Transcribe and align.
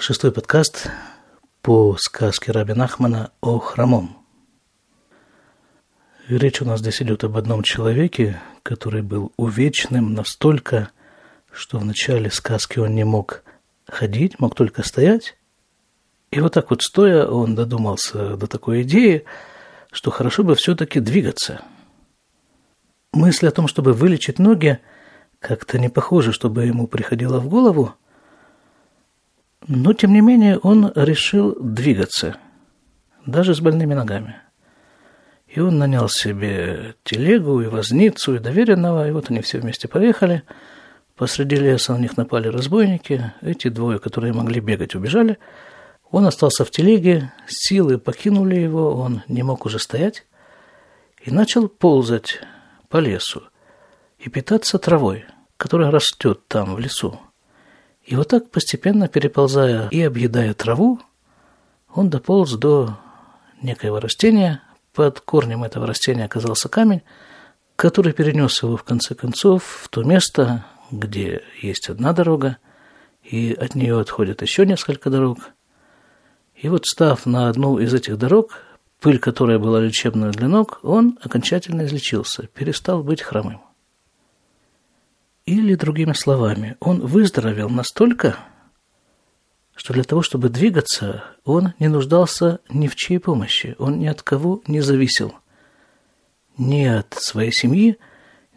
Шестой 0.00 0.30
подкаст 0.30 0.88
по 1.60 1.96
сказке 1.98 2.52
Раби 2.52 2.72
Нахмана 2.72 3.32
о 3.40 3.58
хромом. 3.58 4.16
речь 6.28 6.62
у 6.62 6.64
нас 6.64 6.78
здесь 6.78 7.02
идет 7.02 7.24
об 7.24 7.36
одном 7.36 7.64
человеке, 7.64 8.40
который 8.62 9.02
был 9.02 9.32
увечным 9.36 10.14
настолько, 10.14 10.90
что 11.50 11.80
в 11.80 11.84
начале 11.84 12.30
сказки 12.30 12.78
он 12.78 12.94
не 12.94 13.04
мог 13.04 13.42
ходить, 13.88 14.38
мог 14.38 14.54
только 14.54 14.86
стоять. 14.86 15.36
И 16.30 16.38
вот 16.40 16.54
так 16.54 16.70
вот 16.70 16.82
стоя 16.82 17.26
он 17.26 17.56
додумался 17.56 18.36
до 18.36 18.46
такой 18.46 18.82
идеи, 18.82 19.24
что 19.90 20.12
хорошо 20.12 20.44
бы 20.44 20.54
все-таки 20.54 21.00
двигаться. 21.00 21.62
Мысль 23.12 23.48
о 23.48 23.52
том, 23.52 23.66
чтобы 23.66 23.94
вылечить 23.94 24.38
ноги, 24.38 24.78
как-то 25.40 25.76
не 25.76 25.88
похоже, 25.88 26.32
чтобы 26.32 26.66
ему 26.66 26.86
приходило 26.86 27.40
в 27.40 27.48
голову– 27.48 27.96
но, 29.68 29.92
тем 29.92 30.14
не 30.14 30.22
менее, 30.22 30.58
он 30.58 30.90
решил 30.94 31.54
двигаться, 31.60 32.38
даже 33.26 33.54
с 33.54 33.60
больными 33.60 33.92
ногами. 33.92 34.36
И 35.46 35.60
он 35.60 35.78
нанял 35.78 36.08
себе 36.08 36.94
телегу 37.04 37.60
и 37.60 37.66
возницу, 37.66 38.34
и 38.34 38.38
доверенного, 38.38 39.06
и 39.06 39.12
вот 39.12 39.30
они 39.30 39.42
все 39.42 39.58
вместе 39.58 39.86
поехали. 39.86 40.42
Посреди 41.16 41.56
леса 41.56 41.92
на 41.92 41.98
них 41.98 42.16
напали 42.16 42.48
разбойники. 42.48 43.32
Эти 43.42 43.68
двое, 43.68 43.98
которые 43.98 44.32
могли 44.32 44.60
бегать, 44.60 44.94
убежали. 44.94 45.38
Он 46.10 46.26
остался 46.26 46.64
в 46.64 46.70
телеге, 46.70 47.32
силы 47.46 47.98
покинули 47.98 48.56
его, 48.56 48.94
он 48.94 49.22
не 49.28 49.42
мог 49.42 49.66
уже 49.66 49.78
стоять. 49.78 50.26
И 51.22 51.30
начал 51.30 51.68
ползать 51.68 52.40
по 52.88 52.98
лесу 52.98 53.42
и 54.18 54.30
питаться 54.30 54.78
травой, 54.78 55.26
которая 55.58 55.90
растет 55.90 56.46
там, 56.48 56.74
в 56.74 56.78
лесу. 56.78 57.20
И 58.08 58.16
вот 58.16 58.28
так, 58.28 58.50
постепенно 58.50 59.06
переползая 59.06 59.88
и 59.90 60.00
объедая 60.00 60.54
траву, 60.54 60.98
он 61.94 62.08
дополз 62.08 62.54
до 62.54 62.98
некоего 63.60 64.00
растения. 64.00 64.62
Под 64.94 65.20
корнем 65.20 65.62
этого 65.62 65.86
растения 65.86 66.24
оказался 66.24 66.70
камень, 66.70 67.02
который 67.76 68.14
перенес 68.14 68.62
его, 68.62 68.78
в 68.78 68.82
конце 68.82 69.14
концов, 69.14 69.62
в 69.82 69.88
то 69.90 70.04
место, 70.04 70.64
где 70.90 71.42
есть 71.60 71.90
одна 71.90 72.14
дорога, 72.14 72.56
и 73.22 73.52
от 73.52 73.74
нее 73.74 74.00
отходят 74.00 74.40
еще 74.40 74.64
несколько 74.64 75.10
дорог. 75.10 75.50
И 76.54 76.70
вот, 76.70 76.86
став 76.86 77.26
на 77.26 77.50
одну 77.50 77.78
из 77.78 77.92
этих 77.92 78.16
дорог, 78.16 78.62
пыль 79.00 79.18
которая 79.18 79.58
была 79.58 79.80
лечебной 79.80 80.30
для 80.30 80.48
ног, 80.48 80.80
он 80.82 81.18
окончательно 81.22 81.84
излечился, 81.84 82.46
перестал 82.54 83.02
быть 83.02 83.20
хромым. 83.20 83.67
Или, 85.48 85.76
другими 85.76 86.12
словами, 86.12 86.76
он 86.78 87.00
выздоровел 87.00 87.70
настолько, 87.70 88.36
что 89.74 89.94
для 89.94 90.04
того, 90.04 90.20
чтобы 90.20 90.50
двигаться, 90.50 91.24
он 91.42 91.72
не 91.78 91.88
нуждался 91.88 92.60
ни 92.68 92.86
в 92.86 92.94
чьей 92.96 93.18
помощи, 93.18 93.74
он 93.78 93.98
ни 93.98 94.06
от 94.08 94.20
кого 94.20 94.60
не 94.66 94.82
зависел. 94.82 95.32
Ни 96.58 96.84
от 96.84 97.14
своей 97.14 97.50
семьи, 97.50 97.96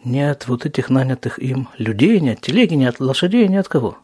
ни 0.04 0.20
от 0.20 0.50
вот 0.50 0.66
этих 0.66 0.90
нанятых 0.90 1.40
им 1.40 1.70
людей, 1.78 2.20
ни 2.20 2.32
от 2.32 2.42
телеги, 2.42 2.74
ни 2.74 2.84
от 2.84 3.00
лошадей, 3.00 3.48
ни 3.48 3.56
от 3.56 3.70
кого. 3.70 3.98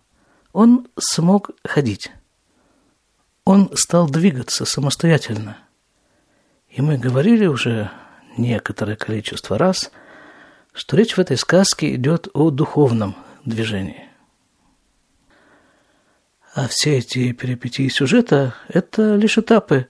Он 0.54 0.88
смог 0.98 1.50
ходить. 1.66 2.10
Он 3.44 3.70
стал 3.76 4.10
двигаться 4.10 4.64
самостоятельно. 4.64 5.58
И 6.70 6.82
мы 6.82 6.98
говорили 6.98 7.48
уже 7.48 7.92
некоторое 8.38 8.96
количество 8.96 9.58
раз– 9.58 9.92
что 10.78 10.96
речь 10.96 11.18
в 11.18 11.20
этой 11.20 11.38
сказке 11.38 11.96
идет 11.96 12.28
о 12.36 12.52
духовном 12.52 13.16
движении. 13.46 14.08
А 16.54 16.68
все 16.68 17.00
эти 17.00 17.32
перипетии 17.32 17.88
сюжета– 17.88 18.54
это 18.68 19.16
лишь 19.16 19.40
этапы, 19.40 19.88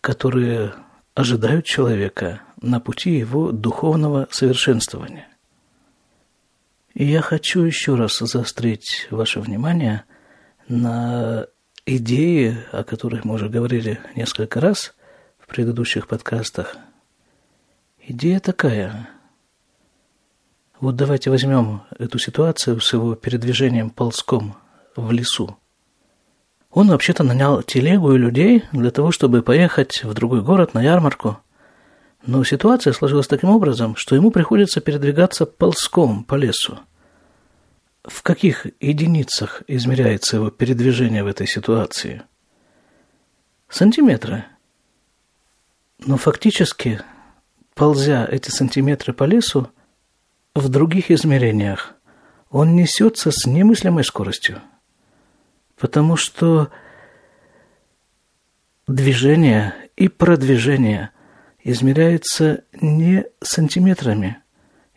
которые 0.00 0.72
ожидают 1.14 1.66
человека 1.66 2.40
на 2.62 2.80
пути 2.80 3.10
его 3.10 3.52
духовного 3.52 4.28
совершенствования. 4.30 5.28
И 6.94 7.04
я 7.04 7.20
хочу 7.20 7.60
еще 7.60 7.94
раз 7.94 8.18
заострить 8.18 9.08
ваше 9.10 9.40
внимание 9.40 10.04
на 10.68 11.48
идеи, 11.84 12.56
о 12.72 12.82
которых 12.82 13.26
мы 13.26 13.34
уже 13.34 13.50
говорили 13.50 14.00
несколько 14.16 14.58
раз 14.60 14.94
в 15.38 15.46
предыдущих 15.46 16.08
подкастах. 16.08 16.76
Идея 17.98 18.40
такая– 18.40 19.10
вот 20.80 20.96
давайте 20.96 21.28
возьмем 21.28 21.82
эту 21.98 22.18
ситуацию 22.18 22.80
с 22.80 22.92
его 22.92 23.14
передвижением 23.14 23.90
ползком 23.90 24.56
в 24.96 25.12
лесу. 25.12 25.58
Он 26.70 26.88
вообще-то 26.88 27.22
нанял 27.22 27.62
телегу 27.62 28.14
и 28.14 28.18
людей 28.18 28.64
для 28.72 28.90
того, 28.90 29.10
чтобы 29.12 29.42
поехать 29.42 30.04
в 30.04 30.14
другой 30.14 30.40
город 30.40 30.72
на 30.72 30.82
ярмарку. 30.82 31.38
Но 32.24 32.44
ситуация 32.44 32.92
сложилась 32.92 33.26
таким 33.26 33.50
образом, 33.50 33.96
что 33.96 34.14
ему 34.14 34.30
приходится 34.30 34.80
передвигаться 34.80 35.46
ползком 35.46 36.24
по 36.24 36.34
лесу. 36.34 36.78
В 38.04 38.22
каких 38.22 38.66
единицах 38.80 39.62
измеряется 39.66 40.36
его 40.36 40.50
передвижение 40.50 41.24
в 41.24 41.26
этой 41.26 41.46
ситуации? 41.46 42.22
Сантиметры. 43.68 44.44
Но 45.98 46.16
фактически, 46.16 47.00
ползя 47.74 48.26
эти 48.30 48.50
сантиметры 48.50 49.12
по 49.12 49.24
лесу, 49.24 49.68
в 50.54 50.68
других 50.68 51.10
измерениях 51.10 51.94
он 52.50 52.74
несется 52.74 53.30
с 53.30 53.46
немыслимой 53.46 54.04
скоростью, 54.04 54.60
потому 55.78 56.16
что 56.16 56.70
движение 58.86 59.74
и 59.96 60.08
продвижение 60.08 61.10
измеряется 61.62 62.64
не 62.80 63.26
сантиметрами, 63.40 64.38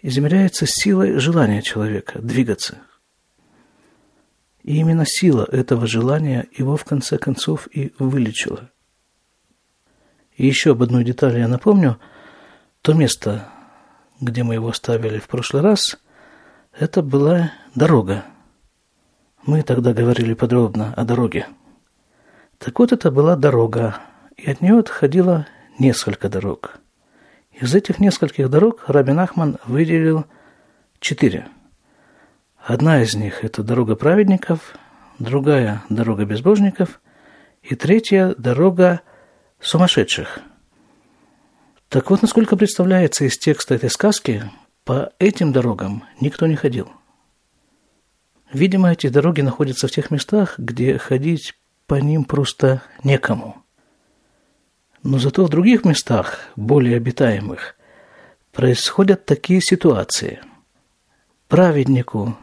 измеряется 0.01 0.65
силой 0.67 1.19
желания 1.19 1.61
человека 1.61 2.19
двигаться. 2.19 2.79
И 4.63 4.77
именно 4.77 5.05
сила 5.05 5.47
этого 5.51 5.87
желания 5.87 6.47
его 6.57 6.77
в 6.77 6.85
конце 6.85 7.17
концов 7.17 7.67
и 7.71 7.93
вылечила. 7.99 8.71
И 10.35 10.47
еще 10.47 10.71
об 10.71 10.81
одной 10.81 11.03
детали 11.03 11.39
я 11.39 11.47
напомню. 11.47 11.99
То 12.81 12.93
место, 12.93 13.52
где 14.19 14.43
мы 14.43 14.55
его 14.55 14.71
ставили 14.73 15.19
в 15.19 15.27
прошлый 15.27 15.63
раз, 15.63 15.97
это 16.77 17.01
была 17.01 17.51
дорога. 17.75 18.23
Мы 19.45 19.61
тогда 19.61 19.93
говорили 19.93 20.33
подробно 20.33 20.93
о 20.95 21.03
дороге. 21.03 21.47
Так 22.57 22.79
вот, 22.79 22.93
это 22.93 23.11
была 23.11 23.35
дорога, 23.35 23.97
и 24.37 24.49
от 24.49 24.61
нее 24.61 24.79
отходило 24.79 25.47
несколько 25.79 26.29
дорог. 26.29 26.79
Из 27.51 27.75
этих 27.75 27.99
нескольких 27.99 28.49
дорог 28.49 28.83
Рабин 28.87 29.19
Ахман 29.19 29.57
выделил 29.65 30.25
четыре. 30.99 31.47
Одна 32.57 33.01
из 33.01 33.13
них– 33.15 33.43
это 33.45 33.63
дорога 33.63 33.95
праведников, 33.95 34.75
другая– 35.19 35.83
дорога 35.89 36.25
безбожников, 36.25 37.01
и 37.61 37.75
третья– 37.75 38.33
дорога 38.37 39.01
сумасшедших– 39.59 40.39
так 41.93 42.09
вот, 42.09 42.23
насколько 42.23 42.57
представляется 42.57 43.23
из 43.23 43.37
текста 43.37 43.75
этой 43.75 43.91
сказки, 43.91 44.49
по 44.83 45.13
этим 45.19 45.51
дорогам 45.51 46.03
никто 46.19 46.47
не 46.47 46.55
ходил. 46.55 46.89
Видимо, 48.51 48.91
эти 48.91 49.09
дороги 49.09 49.41
находятся 49.41 49.87
в 49.87 49.91
тех 49.91 50.09
местах, 50.09 50.55
где 50.57 50.97
ходить 50.97 51.53
по 51.85 51.93
ним 51.93 52.23
просто 52.23 52.81
некому. 53.03 53.63
Но 55.03 55.19
зато 55.19 55.45
в 55.45 55.49
других 55.49 55.85
местах, 55.85 56.39
более 56.55 56.97
обитаемых, 56.97 57.75
происходят 58.51 59.27
такие 59.27 59.61
ситуации. 59.61 60.39
Праведнику 61.47 62.35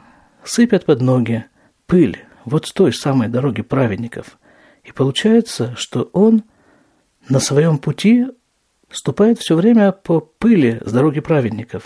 сыпят 0.44 0.84
под 0.84 1.00
ноги 1.00 1.44
пыль 1.86 2.24
вот 2.44 2.68
с 2.68 2.72
той 2.72 2.92
самой 2.92 3.26
дороги 3.26 3.62
праведников. 3.62 4.38
И 4.84 4.92
получается, 4.92 5.74
что 5.74 6.08
он 6.12 6.44
на 7.28 7.40
своем 7.40 7.78
пути 7.78 8.28
ступает 8.90 9.38
все 9.38 9.56
время 9.56 9.92
по 9.92 10.20
пыли 10.20 10.80
с 10.84 10.92
дороги 10.92 11.20
праведников. 11.20 11.84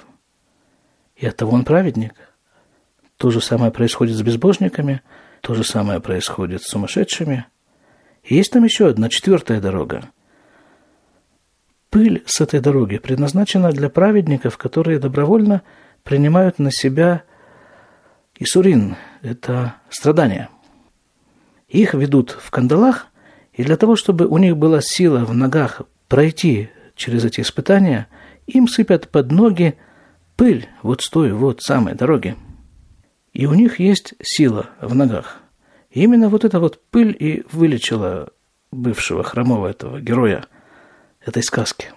И 1.16 1.26
от 1.26 1.36
того 1.36 1.52
он 1.52 1.64
праведник. 1.64 2.14
То 3.16 3.30
же 3.30 3.40
самое 3.40 3.70
происходит 3.70 4.16
с 4.16 4.22
безбожниками, 4.22 5.02
то 5.40 5.54
же 5.54 5.64
самое 5.64 6.00
происходит 6.00 6.62
с 6.62 6.68
сумасшедшими. 6.68 7.46
И 8.24 8.34
есть 8.34 8.52
там 8.52 8.64
еще 8.64 8.88
одна, 8.88 9.08
четвертая 9.08 9.60
дорога. 9.60 10.10
Пыль 11.90 12.24
с 12.26 12.40
этой 12.40 12.60
дороги 12.60 12.98
предназначена 12.98 13.70
для 13.70 13.88
праведников, 13.88 14.58
которые 14.58 14.98
добровольно 14.98 15.62
принимают 16.02 16.58
на 16.58 16.72
себя 16.72 17.22
Исурин– 18.36 18.96
это 19.22 19.76
страдания. 19.90 20.48
Их 21.68 21.94
ведут 21.94 22.30
в 22.30 22.50
кандалах, 22.50 23.06
и 23.52 23.62
для 23.62 23.76
того, 23.76 23.94
чтобы 23.94 24.26
у 24.26 24.38
них 24.38 24.56
была 24.56 24.80
сила 24.80 25.24
в 25.24 25.32
ногах 25.34 25.82
пройти 26.08 26.70
через 26.94 27.24
эти 27.24 27.40
испытания, 27.40 28.08
им 28.46 28.68
сыпят 28.68 29.08
под 29.08 29.30
ноги 29.32 29.76
пыль 30.36 30.68
вот 30.82 31.02
с 31.02 31.08
той 31.08 31.32
вот 31.32 31.62
самой 31.62 31.94
дороги. 31.94 32.36
И 33.32 33.46
у 33.46 33.54
них 33.54 33.80
есть 33.80 34.14
сила 34.22 34.70
в 34.80 34.94
ногах. 34.94 35.40
именно 35.90 36.28
вот 36.28 36.44
эта 36.44 36.58
вот 36.58 36.82
пыль 36.90 37.16
и 37.18 37.44
вылечила 37.52 38.30
бывшего 38.72 39.22
хромого 39.22 39.68
этого 39.68 40.00
героя 40.00 40.46
этой 41.20 41.42
сказки. 41.42 41.90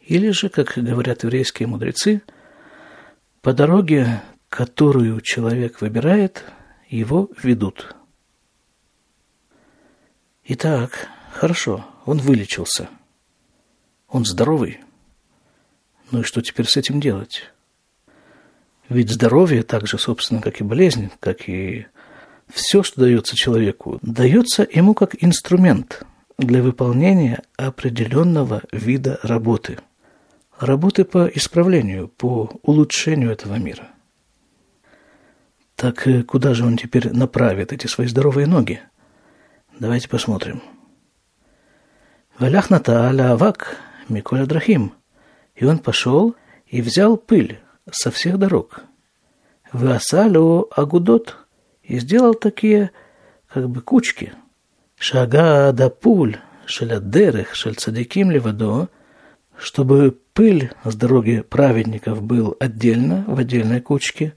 Или 0.00 0.30
же, 0.30 0.48
как 0.48 0.74
говорят 0.76 1.24
еврейские 1.24 1.68
мудрецы, 1.68 2.22
по 3.40 3.52
дороге, 3.52 4.22
которую 4.48 5.20
человек 5.20 5.80
выбирает, 5.80 6.44
его 6.88 7.30
ведут. 7.42 7.96
Итак, 10.44 11.08
хорошо, 11.32 11.84
он 12.04 12.18
вылечился. 12.18 12.88
Он 14.12 14.26
здоровый. 14.26 14.80
Ну 16.10 16.20
и 16.20 16.22
что 16.22 16.42
теперь 16.42 16.66
с 16.66 16.76
этим 16.76 17.00
делать? 17.00 17.50
Ведь 18.90 19.10
здоровье 19.10 19.62
так 19.62 19.86
же, 19.86 19.98
собственно, 19.98 20.42
как 20.42 20.60
и 20.60 20.64
болезнь, 20.64 21.10
как 21.18 21.48
и 21.48 21.86
все, 22.52 22.82
что 22.82 23.00
дается 23.00 23.34
человеку, 23.34 23.98
дается 24.02 24.68
ему 24.70 24.92
как 24.92 25.16
инструмент 25.24 26.04
для 26.36 26.62
выполнения 26.62 27.42
определенного 27.56 28.62
вида 28.70 29.18
работы. 29.22 29.78
Работы 30.58 31.06
по 31.06 31.26
исправлению, 31.28 32.08
по 32.08 32.60
улучшению 32.62 33.30
этого 33.30 33.54
мира. 33.54 33.88
Так 35.74 36.06
э, 36.06 36.22
куда 36.22 36.52
же 36.52 36.66
он 36.66 36.76
теперь 36.76 37.10
направит 37.10 37.72
эти 37.72 37.86
свои 37.86 38.08
здоровые 38.08 38.46
ноги? 38.46 38.82
Давайте 39.78 40.10
посмотрим. 40.10 40.62
Валяхната 42.38 43.06
аля 43.06 43.32
авак 43.32 43.78
Миколя 44.08 44.46
Драхим. 44.46 44.92
И 45.54 45.64
он 45.64 45.78
пошел 45.78 46.34
и 46.66 46.82
взял 46.82 47.16
пыль 47.16 47.60
со 47.90 48.10
всех 48.10 48.38
дорог. 48.38 48.82
Васалю 49.72 50.68
агудот– 50.74 51.36
и 51.82 51.98
сделал 51.98 52.34
такие 52.34 52.90
как 53.52 53.68
бы 53.68 53.80
кучки. 53.80 54.32
Шага 54.96 55.72
да 55.72 55.90
пуль, 55.90 56.38
шелядерех, 56.64 57.54
шельцадиким 57.54 58.30
левадо, 58.30 58.88
чтобы 59.58 60.16
пыль 60.32 60.72
с 60.84 60.94
дороги 60.94 61.40
праведников 61.40 62.22
был 62.22 62.56
отдельно, 62.60 63.24
в 63.26 63.38
отдельной 63.38 63.80
кучке, 63.80 64.34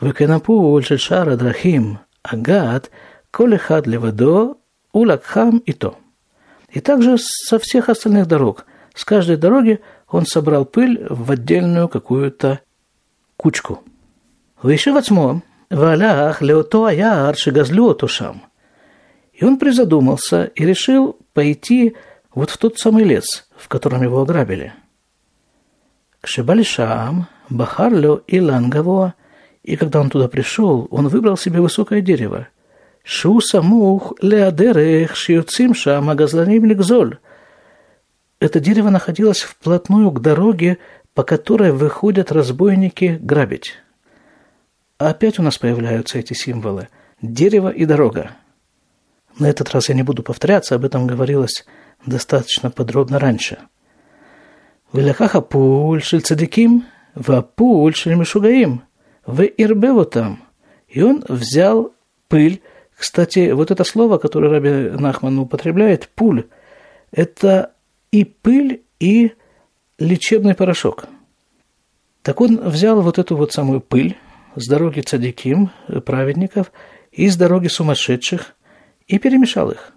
векенапуль 0.00 0.84
шельшара 0.84 1.36
драхим, 1.36 2.00
агат, 2.22 2.90
колехад 3.30 3.86
левадо, 3.86 4.56
улакхам 4.92 5.58
и 5.58 5.72
то. 5.72 5.98
И 6.70 6.80
также 6.80 7.16
со 7.18 7.58
всех 7.58 7.88
остальных 7.88 8.26
дорог, 8.26 8.66
с 8.96 9.04
каждой 9.04 9.36
дороги 9.36 9.80
он 10.08 10.24
собрал 10.24 10.64
пыль 10.64 11.06
в 11.10 11.30
отдельную 11.30 11.86
какую-то 11.86 12.60
кучку. 13.36 13.84
Вышив 14.62 14.96
отсмо, 14.96 15.42
валях 15.68 16.40
леото 16.40 16.86
аяр 16.86 17.36
шигазлю 17.36 17.90
отушам. 17.90 18.42
И 19.34 19.44
он 19.44 19.58
призадумался 19.58 20.44
и 20.44 20.64
решил 20.64 21.18
пойти 21.34 21.94
вот 22.34 22.48
в 22.48 22.56
тот 22.56 22.78
самый 22.78 23.04
лес, 23.04 23.46
в 23.54 23.68
котором 23.68 24.02
его 24.02 24.22
ограбили. 24.22 24.72
Кшибалишам, 26.22 27.26
Бахарлю 27.50 28.24
и 28.26 28.40
Лангово, 28.40 29.12
и 29.62 29.76
когда 29.76 30.00
он 30.00 30.08
туда 30.08 30.26
пришел, 30.26 30.88
он 30.90 31.08
выбрал 31.08 31.36
себе 31.36 31.60
высокое 31.60 32.00
дерево. 32.00 32.48
Шу 33.04 33.42
самух 33.42 34.14
леадерех 34.22 35.14
шиюцим 35.14 35.74
магазланим 35.76 36.16
газланим 36.16 36.64
ликзоль, 36.64 37.18
это 38.38 38.60
дерево 38.60 38.90
находилось 38.90 39.40
вплотную 39.40 40.10
к 40.10 40.20
дороге, 40.20 40.78
по 41.14 41.22
которой 41.22 41.72
выходят 41.72 42.30
разбойники 42.30 43.18
грабить. 43.20 43.74
Опять 44.98 45.38
у 45.38 45.42
нас 45.42 45.58
появляются 45.58 46.18
эти 46.18 46.34
символы. 46.34 46.88
Дерево 47.22 47.70
и 47.70 47.86
дорога. 47.86 48.32
На 49.38 49.46
этот 49.48 49.70
раз 49.70 49.88
я 49.88 49.94
не 49.94 50.02
буду 50.02 50.22
повторяться, 50.22 50.74
об 50.74 50.84
этом 50.84 51.06
говорилось 51.06 51.64
достаточно 52.04 52.70
подробно 52.70 53.18
раньше. 53.18 53.58
Велякаха 54.92 55.40
пуль 55.40 56.02
шель 56.02 56.22
цадиким, 56.22 56.84
вапуль 57.14 57.94
шель 57.94 58.14
мишугаим, 58.14 58.82
в 59.26 59.42
ирбево 59.42 60.04
там. 60.04 60.44
И 60.88 61.02
он 61.02 61.24
взял 61.28 61.92
пыль. 62.28 62.62
Кстати, 62.96 63.50
вот 63.50 63.70
это 63.70 63.84
слово, 63.84 64.18
которое 64.18 64.50
Раби 64.50 64.98
Нахман 64.98 65.38
употребляет, 65.38 66.08
пуль, 66.14 66.46
это 67.10 67.72
и 68.12 68.24
пыль, 68.24 68.82
и 69.00 69.32
лечебный 69.98 70.54
порошок. 70.54 71.06
Так 72.22 72.40
он 72.40 72.58
взял 72.68 73.00
вот 73.02 73.18
эту 73.18 73.36
вот 73.36 73.52
самую 73.52 73.80
пыль, 73.80 74.16
с 74.56 74.66
дороги 74.66 75.00
цадиким, 75.00 75.70
праведников, 76.04 76.72
и 77.12 77.28
с 77.28 77.36
дороги 77.36 77.68
сумасшедших, 77.68 78.54
и 79.06 79.18
перемешал 79.18 79.70
их. 79.70 79.92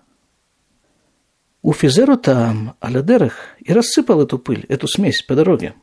У 1.62 1.74
Физеру 1.74 2.18
там, 2.18 2.76
Аладерах, 2.80 3.34
и 3.60 3.74
рассыпал 3.74 4.22
эту 4.22 4.40
пыль, 4.40 4.66
эту 4.70 4.88
смесь 4.88 5.22
по 5.24 5.36
дороге. 5.36 5.74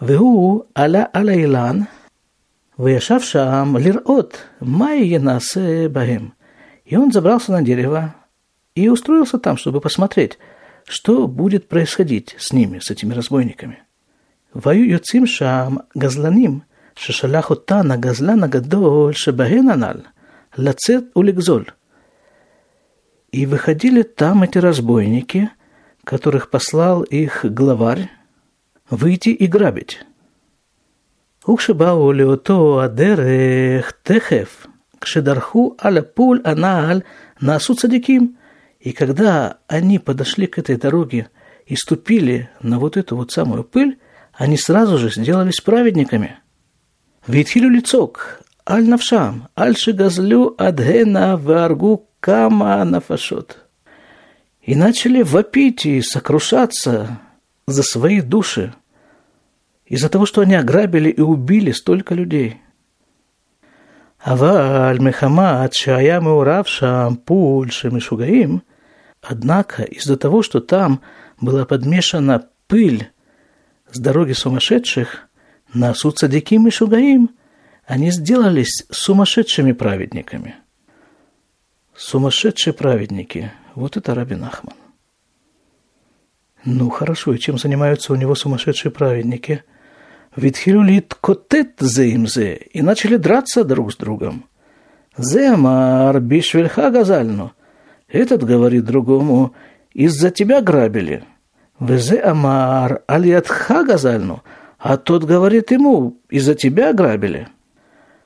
Веу 0.00 0.66
аля 0.76 1.06
алайлан, 1.06 1.88
выешав 2.76 3.24
шам 3.24 3.78
лирот, 3.78 4.38
май 4.60 5.04
енасе 5.04 5.88
багем. 5.88 6.34
И 6.84 6.96
он 6.96 7.12
забрался 7.12 7.52
на 7.52 7.62
дерево 7.62 8.14
и 8.74 8.88
устроился 8.88 9.38
там, 9.38 9.56
чтобы 9.56 9.80
посмотреть, 9.80 10.38
что 10.87 11.27
будет 11.27 11.67
происходить 11.67 12.35
с 12.37 12.53
ними, 12.53 12.79
с 12.79 12.91
этими 12.91 13.13
разбойниками. 13.13 13.83
Ваю 14.53 14.87
юцим 14.87 15.25
шам 15.25 15.83
газланим, 15.95 16.63
ששלח 16.95 17.49
אותן 17.49 17.91
הגזלן 17.91 18.43
הגדול 18.43 19.13
שבהן 19.13 19.69
הנ"ל, 19.69 20.01
לצאת 20.57 21.03
ולגזול. 21.17 21.65
И 23.31 23.47
выходили 23.47 24.03
там 24.03 24.43
эти 24.43 24.59
разбойники, 24.59 25.49
которых 26.03 26.51
послал 26.51 27.01
их 27.01 27.45
главарь, 27.45 28.11
выйти 28.91 29.29
и 29.29 29.47
грабить. 29.47 30.03
וכשבאו 31.49 32.13
לאותו 32.13 32.81
הדרך 32.81 33.91
תכף, 34.03 34.67
כשדרכו 35.01 35.75
על 35.77 35.97
הפול 35.97 36.41
הנעל, 36.45 37.01
נעשו 37.41 37.75
צדיקים. 37.75 38.33
и 38.80 38.92
когда 38.92 39.58
они 39.66 39.98
подошли 39.98 40.46
к 40.46 40.58
этой 40.58 40.76
дороге 40.76 41.28
и 41.66 41.76
ступили 41.76 42.50
на 42.62 42.78
вот 42.78 42.96
эту 42.96 43.16
вот 43.16 43.32
самую 43.32 43.64
пыль, 43.64 43.98
они 44.32 44.56
сразу 44.56 44.98
же 44.98 45.10
сделались 45.10 45.60
праведниками. 45.60 46.38
Витхилю 47.26 47.68
лицок, 47.68 48.40
аль 48.68 48.88
навшам, 48.88 49.48
аль 49.58 49.76
шигазлю 49.76 50.54
адгена 50.56 51.36
варгу 51.36 52.08
кама 52.20 52.84
нафашот. 52.84 53.64
И 54.62 54.76
начали 54.76 55.22
вопить 55.22 55.84
и 55.86 56.00
сокрушаться 56.02 57.18
за 57.66 57.82
свои 57.82 58.20
души, 58.20 58.74
из-за 59.86 60.08
того, 60.08 60.26
что 60.26 60.42
они 60.42 60.54
ограбили 60.54 61.10
и 61.10 61.20
убили 61.20 61.72
столько 61.72 62.14
людей– 62.14 62.58
אבל 64.25 64.97
מחמת 64.99 65.73
שהיה 65.73 66.19
מעורב 66.19 66.65
שם 66.65 67.13
פול 67.25 67.69
שמשוגעים, 67.69 68.59
однако 69.23 69.83
из-за 69.83 70.17
того, 70.17 70.43
что 70.43 70.59
там 70.59 71.01
была 71.39 71.65
подмешана 71.65 72.47
пыль 72.67 73.09
с 73.91 73.99
дороги 73.99 74.33
сумасшедших, 74.33 75.29
на 75.73 75.93
суд 75.93 76.17
Садиким 76.19 76.67
и 76.67 76.71
Шугаим 76.71 77.31
они 77.85 78.11
сделались 78.11 78.85
сумасшедшими 78.91 79.71
праведниками. 79.71 80.55
Сумасшедшие 81.95 82.73
праведники. 82.73 83.51
Вот 83.75 83.97
это 83.97 84.15
Рабин 84.15 84.43
Ахман. 84.43 84.75
Ну, 86.65 86.89
хорошо, 86.89 87.33
и 87.33 87.39
чем 87.39 87.57
занимаются 87.57 88.13
у 88.13 88.15
него 88.15 88.35
сумасшедшие 88.35 88.91
праведники? 88.91 89.63
ведь 90.38 90.58
хилюлит 90.58 91.14
котет 91.14 91.72
зеимзе 91.80 92.54
и 92.54 92.80
начали 92.80 93.16
драться 93.16 93.64
друг 93.64 93.92
с 93.92 93.96
другом. 93.96 94.44
Земар 95.16 96.20
бишвельха 96.20 96.90
газально. 96.90 97.52
Этот 98.08 98.44
говорит 98.44 98.84
другому, 98.84 99.52
из-за 99.92 100.30
тебя 100.30 100.60
грабили. 100.60 101.24
Везе 101.80 102.20
амар 102.20 103.02
алиатха 103.08 103.82
газально– 103.82 104.42
а 104.78 104.96
тот 104.96 105.24
говорит 105.24 105.72
ему, 105.72 106.20
из-за 106.30 106.54
тебя 106.54 106.92
грабили. 106.92 107.48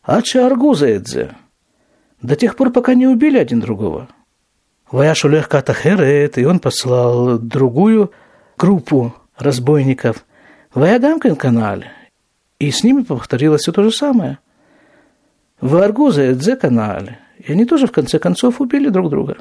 Ача 0.02 0.47
аргузаэдзе. 0.47 1.35
До 2.21 2.37
тех 2.37 2.57
пор, 2.57 2.71
пока 2.71 2.92
не 2.92 3.07
убили 3.07 3.38
один 3.38 3.61
другого. 3.61 4.09
Ваяшу 4.90 5.28
легка 5.28 5.62
тахерет, 5.62 6.37
и 6.37 6.45
он 6.45 6.59
послал 6.59 7.38
другую 7.38 8.12
группу 8.59 9.14
разбойников. 9.38 10.26
Ваядамкен 10.75 11.37
канале. 11.37 11.90
И 12.62 12.71
с 12.71 12.85
ними 12.85 13.02
повторилось 13.02 13.62
все 13.62 13.73
то 13.73 13.83
же 13.83 13.90
самое. 13.90 14.38
В 15.61 15.75
Аргуза 15.78 16.31
и 16.31 16.35
Дзеканаль. 16.35 17.19
И 17.38 17.50
они 17.50 17.64
тоже, 17.64 17.88
в 17.88 17.90
конце 17.90 18.21
концов, 18.21 18.61
убили 18.61 18.88
друг 18.88 19.11
друга. 19.11 19.38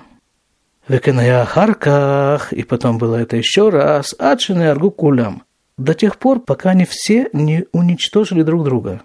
Веканая 0.87 1.45
Харках, 1.45 2.51
и 2.51 2.63
потом 2.63 2.97
было 2.97 3.17
это 3.17 3.37
еще 3.37 3.69
раз, 3.69 4.15
Ачины 4.17 4.63
Аргу 4.63 4.89
Кулям. 4.89 5.43
До 5.77 5.93
тех 5.93 6.17
пор, 6.17 6.39
пока 6.39 6.71
они 6.71 6.85
все 6.85 7.29
не 7.31 7.65
уничтожили 7.73 8.41
друг 8.41 8.63
друга. 8.63 9.03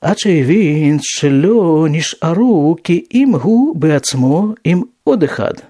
Ачи 0.00 0.40
вин 0.40 1.00
шелё 1.02 1.86
ниш 1.86 2.16
аруки 2.22 2.92
им 2.92 3.32
гу 3.32 3.74
беацмо 3.74 4.56
им 4.64 4.90
одыхад. 5.04 5.66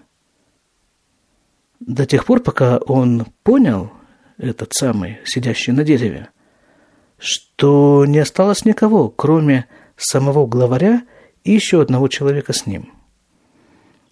До 1.81 2.07
тех 2.07 2.25
пор, 2.25 2.39
пока 2.39 2.79
он 2.79 3.27
понял, 3.43 3.91
этот 4.37 4.75
самый, 4.75 5.19
сидящий 5.25 5.73
на 5.73 5.83
дереве, 5.83 6.29
что 7.19 8.05
не 8.07 8.21
осталось 8.21 8.65
никого, 8.65 9.09
кроме 9.09 9.67
самого 9.97 10.47
главаря 10.47 11.03
и 11.45 11.53
еще 11.53 11.83
одного 11.83 12.09
человека 12.09 12.53
с 12.53 12.67
ним. 12.67 12.93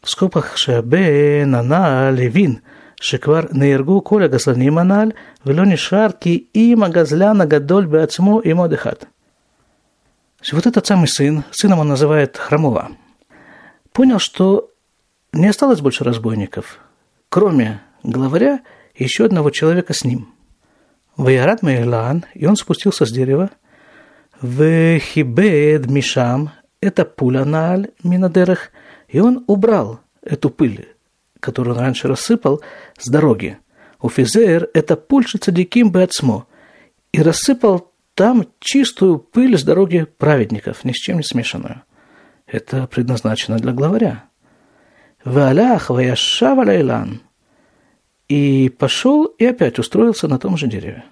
В 0.02 0.10
скобках 0.10 0.56
Шабе, 0.56 1.44
Нана, 1.46 2.10
Левин, 2.10 2.60
Шеквар 3.00 3.54
Нейргу, 3.54 4.00
Коля 4.00 4.28
Газлан 4.28 4.66
Иманаль 4.66 5.14
Велони 5.44 5.76
Шарки 5.76 6.28
и 6.28 6.74
Магазляна 6.74 7.46
Гадоль 7.46 7.86
Беацмо 7.86 8.40
и 8.40 8.52
Модехат. 8.52 9.08
Вот 10.52 10.66
этот 10.66 10.86
самый 10.86 11.08
сын, 11.08 11.44
сыном 11.50 11.80
он 11.80 11.88
называет 11.88 12.36
Храмова, 12.36 12.92
понял, 13.92 14.18
что 14.18 14.70
не 15.32 15.48
осталось 15.48 15.80
больше 15.80 16.04
разбойников, 16.04 16.78
кроме 17.28 17.80
главаря 18.02 18.60
и 18.94 19.04
еще 19.04 19.24
одного 19.24 19.50
человека 19.50 19.92
с 19.92 20.04
ним– 20.04 20.32
Ваярат 21.16 21.62
Мейлан, 21.62 22.24
и 22.34 22.46
он 22.46 22.56
спустился 22.56 23.06
с 23.06 23.10
дерева, 23.10 23.50
в 24.40 24.98
Хибед 24.98 25.86
Мишам, 25.86 26.50
это 26.80 27.04
пуля 27.04 27.44
наль 27.44 27.88
минадерах, 28.02 28.70
и 29.08 29.18
он 29.18 29.44
убрал 29.46 30.00
эту 30.22 30.50
пыль, 30.50 30.88
которую 31.40 31.74
он 31.74 31.82
раньше 31.82 32.08
рассыпал 32.08 32.60
с 32.98 33.08
дороги. 33.08 33.58
У 34.00 34.10
Физер 34.10 34.68
это 34.74 34.96
пульши 34.96 35.38
цадиким 35.38 35.90
бэцмо, 35.90 36.46
и 37.12 37.22
рассыпал 37.22 37.92
там 38.14 38.46
чистую 38.60 39.18
пыль 39.18 39.56
с 39.58 39.62
дороги 39.62 40.06
праведников, 40.18 40.84
ни 40.84 40.92
с 40.92 40.96
чем 40.96 41.16
не 41.16 41.22
смешанную. 41.22 41.82
Это 42.46 42.86
предназначено 42.86 43.58
для 43.58 43.72
главаря. 43.72 44.24
Валях 45.24 45.90
ваяшав 45.90 46.58
алайлан. 46.58 47.22
И 48.28 48.68
пошел 48.68 49.24
и 49.24 49.44
опять 49.44 49.78
устроился 49.78 50.28
на 50.28 50.38
том 50.38 50.56
же 50.56 50.66
дереве. 50.66 51.04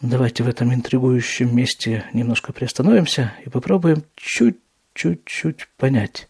Давайте 0.00 0.44
в 0.44 0.48
этом 0.48 0.72
интригующем 0.72 1.54
месте 1.54 2.04
немножко 2.12 2.52
приостановимся 2.52 3.32
и 3.44 3.48
попробуем 3.48 4.04
чуть-чуть-чуть 4.14 5.68
понять, 5.76 6.28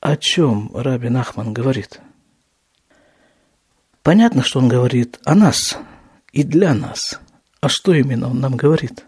о 0.00 0.16
чем 0.16 0.70
Раби 0.74 1.08
Нахман 1.08 1.52
говорит. 1.52 2.00
Понятно, 4.02 4.42
что 4.42 4.58
он 4.58 4.68
говорит 4.68 5.18
о 5.24 5.34
нас 5.34 5.78
и 6.32 6.42
для 6.42 6.74
нас– 6.74 7.20
а 7.62 7.68
что 7.68 7.94
именно 7.94 8.28
он 8.28 8.40
нам 8.40 8.56
говорит? 8.56 9.04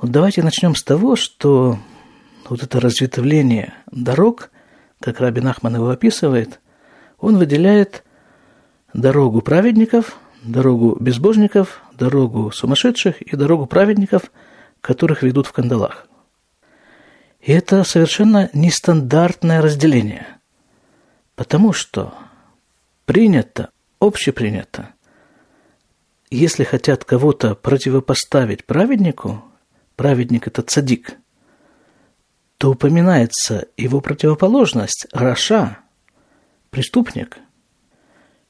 Вот 0.00 0.12
давайте 0.12 0.44
начнем 0.44 0.76
с 0.76 0.84
того, 0.84 1.16
что 1.16 1.76
вот 2.48 2.62
это 2.62 2.78
разветвление 2.78 3.74
дорог, 3.90 4.52
как 5.00 5.18
Рабин 5.18 5.48
Ахман 5.48 5.74
его 5.74 5.90
описывает, 5.90 6.60
он 7.18 7.36
выделяет 7.36 8.04
дорогу 8.94 9.40
праведников, 9.40 10.18
дорогу 10.42 10.96
безбожников, 11.00 11.82
дорогу 11.92 12.50
сумасшедших 12.50 13.22
и 13.22 13.36
дорогу 13.36 13.66
праведников, 13.66 14.30
которых 14.80 15.22
ведут 15.22 15.46
в 15.46 15.52
кандалах. 15.52 16.06
И 17.40 17.52
это 17.52 17.84
совершенно 17.84 18.50
нестандартное 18.52 19.62
разделение, 19.62 20.26
потому 21.34 21.72
что 21.72 22.14
принято, 23.04 23.70
общепринято– 24.00 24.90
если 26.30 26.64
хотят 26.64 27.04
кого-то 27.04 27.54
противопоставить 27.54 28.66
праведнику, 28.66 29.42
праведник– 29.96 30.46
это 30.48 30.62
цадик, 30.62 31.16
то 32.58 32.70
упоминается 32.72 33.68
его 33.76 34.00
противоположность– 34.00 35.06
Раша, 35.12 35.78
преступник. 36.70 37.38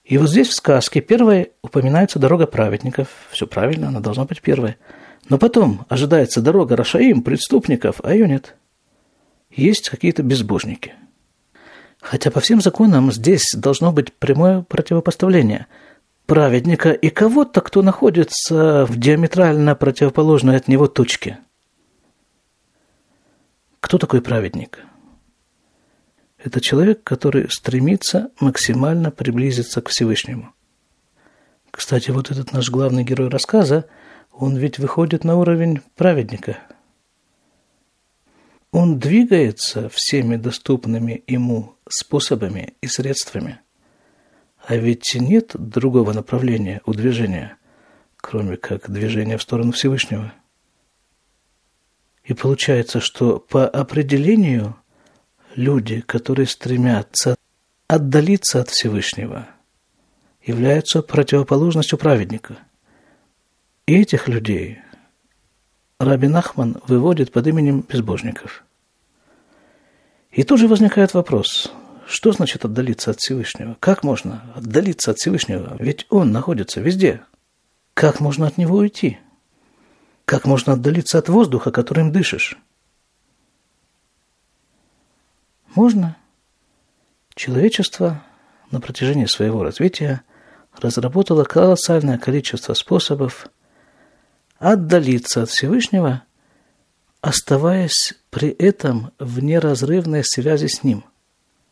И 0.05 0.17
вот 0.19 0.31
здесь 0.31 0.49
в 0.49 0.55
сказке 0.55 1.01
первой 1.01 1.53
упоминается 1.63 2.19
дорога 2.19 2.47
праведников. 2.47 3.09
Все 3.31 3.47
правильно, 3.47 3.89
она 3.89 4.01
должна 4.01 4.25
быть 4.25 4.41
первой. 4.41 4.77
Но 5.29 5.39
потом 5.39 5.85
ожидается 5.89 6.41
дорога 6.41 6.77
Рашаим, 6.77 7.23
преступников, 7.23 8.01
а 8.03 8.13
ее 8.13 8.27
нет. 8.27 8.57
Есть 9.51 9.91
какие-то 9.91 10.23
безбожники. 10.23 10.95
Хотя 12.01 12.31
по 12.31 12.41
всем 12.41 12.61
законам 12.61 13.13
здесь 13.13 13.53
должно 13.55 13.93
быть 13.93 14.13
прямое 14.13 14.63
противопоставление– 14.63 15.67
праведника 16.29 16.93
и 16.93 17.09
кого-то, 17.09 17.63
кто 17.63 17.83
находится 17.83 18.85
в 18.85 18.99
диаметрально 18.99 19.75
противоположной 19.75 20.57
от 20.57 20.69
него 20.69 20.87
точке. 20.87 21.39
Кто 23.81 23.97
такой 23.97 24.21
праведник? 24.21 24.85
Это 26.39 26.61
человек, 26.61 27.03
который 27.03 27.51
стремится 27.51 28.31
максимально 28.41 29.11
приблизиться 29.11 29.81
к 29.83 29.89
Всевышнему. 29.89 30.53
Кстати, 31.71 32.11
вот 32.11 32.31
этот 32.31 32.53
наш 32.53 32.71
главный 32.71 33.05
герой 33.05 33.29
рассказа, 33.29 33.87
он 34.33 34.57
ведь 34.57 34.79
выходит 34.79 35.25
на 35.25 35.37
уровень 35.37 35.81
праведника. 35.97 36.59
Он 38.71 38.99
двигается 38.99 39.89
всеми 39.89 40.37
доступными 40.37 41.23
ему 41.27 41.75
способами 41.89 42.75
и 42.81 42.87
средствами– 42.87 43.61
а 44.69 44.77
ведь 44.77 45.15
нет 45.15 45.53
другого 45.55 46.13
направления 46.13 46.83
у 46.85 46.93
движения, 46.93 47.57
кроме 48.19 48.59
как 48.59 48.91
движения 48.91 49.39
в 49.39 49.43
сторону 49.43 49.73
Всевышнего. 49.73 50.35
И 52.25 52.35
получается, 52.35 53.01
что 53.01 53.39
по 53.39 53.67
определению 53.67 54.77
люди, 55.59 56.01
которые 56.01 56.47
стремятся 56.47 57.37
отдалиться 57.87 58.61
от 58.61 58.71
Всевышнего, 58.71 59.49
являются 60.43 61.03
противоположностью 61.03 61.99
праведника. 61.99 62.59
И 63.87 64.01
этих 64.01 64.29
людей 64.29 64.79
Рабин 65.99 66.37
Ахман 66.37 66.81
выводит 66.87 67.33
под 67.33 67.47
именем 67.49 67.85
безбожников. 67.89 68.65
И 70.31 70.45
тут 70.45 70.61
же 70.61 70.69
возникает 70.69 71.13
вопрос– 71.13 71.73
что 72.09 72.33
значит 72.33 72.65
отдалиться 72.65 73.11
от 73.11 73.21
Всевышнего? 73.21 73.77
Как 73.81 74.03
можно 74.03 74.43
отдалиться 74.55 75.11
от 75.11 75.19
Всевышнего? 75.19 75.77
Ведь 75.79 76.07
Он 76.09 76.33
находится 76.33 76.81
везде. 76.81 77.21
Как 77.93 78.21
можно 78.21 78.47
от 78.47 78.57
Него 78.57 78.79
уйти? 78.79 79.19
Как 80.25 80.47
можно 80.47 80.73
отдалиться 80.73 81.19
от 81.19 81.29
воздуха, 81.29 81.71
которым 81.71 82.11
дышишь? 82.11 82.57
Можно. 85.79 86.17
Человечество 87.37 88.25
на 88.73 88.81
протяжении 88.81 89.27
своего 89.27 89.63
развития 89.63 90.23
разработало 90.77 91.45
колоссальное 91.45 92.19
количество 92.19 92.75
способов 92.75 93.47
отдалиться 94.59 95.45
от 95.45 95.51
Всевышнего, 95.51 96.25
оставаясь 97.21 98.15
при 98.31 98.49
этом 98.49 99.13
в 99.21 99.39
неразрывной 99.39 100.25
связи 100.25 100.67
с 100.67 100.83
Ним 100.83 101.05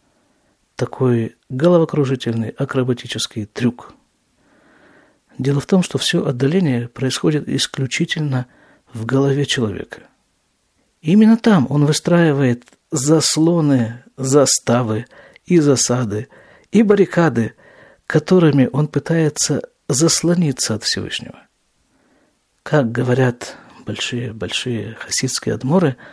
–такой 0.76 1.34
головокружительный 1.48 2.50
акробатический 2.50 3.46
трюк. 3.46 3.92
Дело 5.36 5.60
в 5.60 5.66
том, 5.66 5.82
что 5.82 5.98
все 5.98 6.24
отдаление 6.24 6.86
происходит 6.86 7.48
исключительно 7.48 8.46
в 8.92 9.04
голове 9.04 9.46
человека. 9.46 10.02
Именно 11.02 11.36
там 11.38 11.66
он 11.70 11.86
выстраивает 11.86 12.62
заслоны, 12.96 14.04
заставы 14.16 15.06
и 15.44 15.58
засады, 15.58 16.28
и 16.72 16.82
баррикады, 16.82 17.54
которыми 18.06 18.68
он 18.72 18.88
пытается 18.88 19.62
заслониться 19.88 20.74
от 20.74 20.82
Всевышнего. 20.82 21.40
Как 22.62 22.90
говорят 22.90 23.56
большие-большие 23.84 24.94
хасидские 24.94 25.54
адморы– 25.54 25.96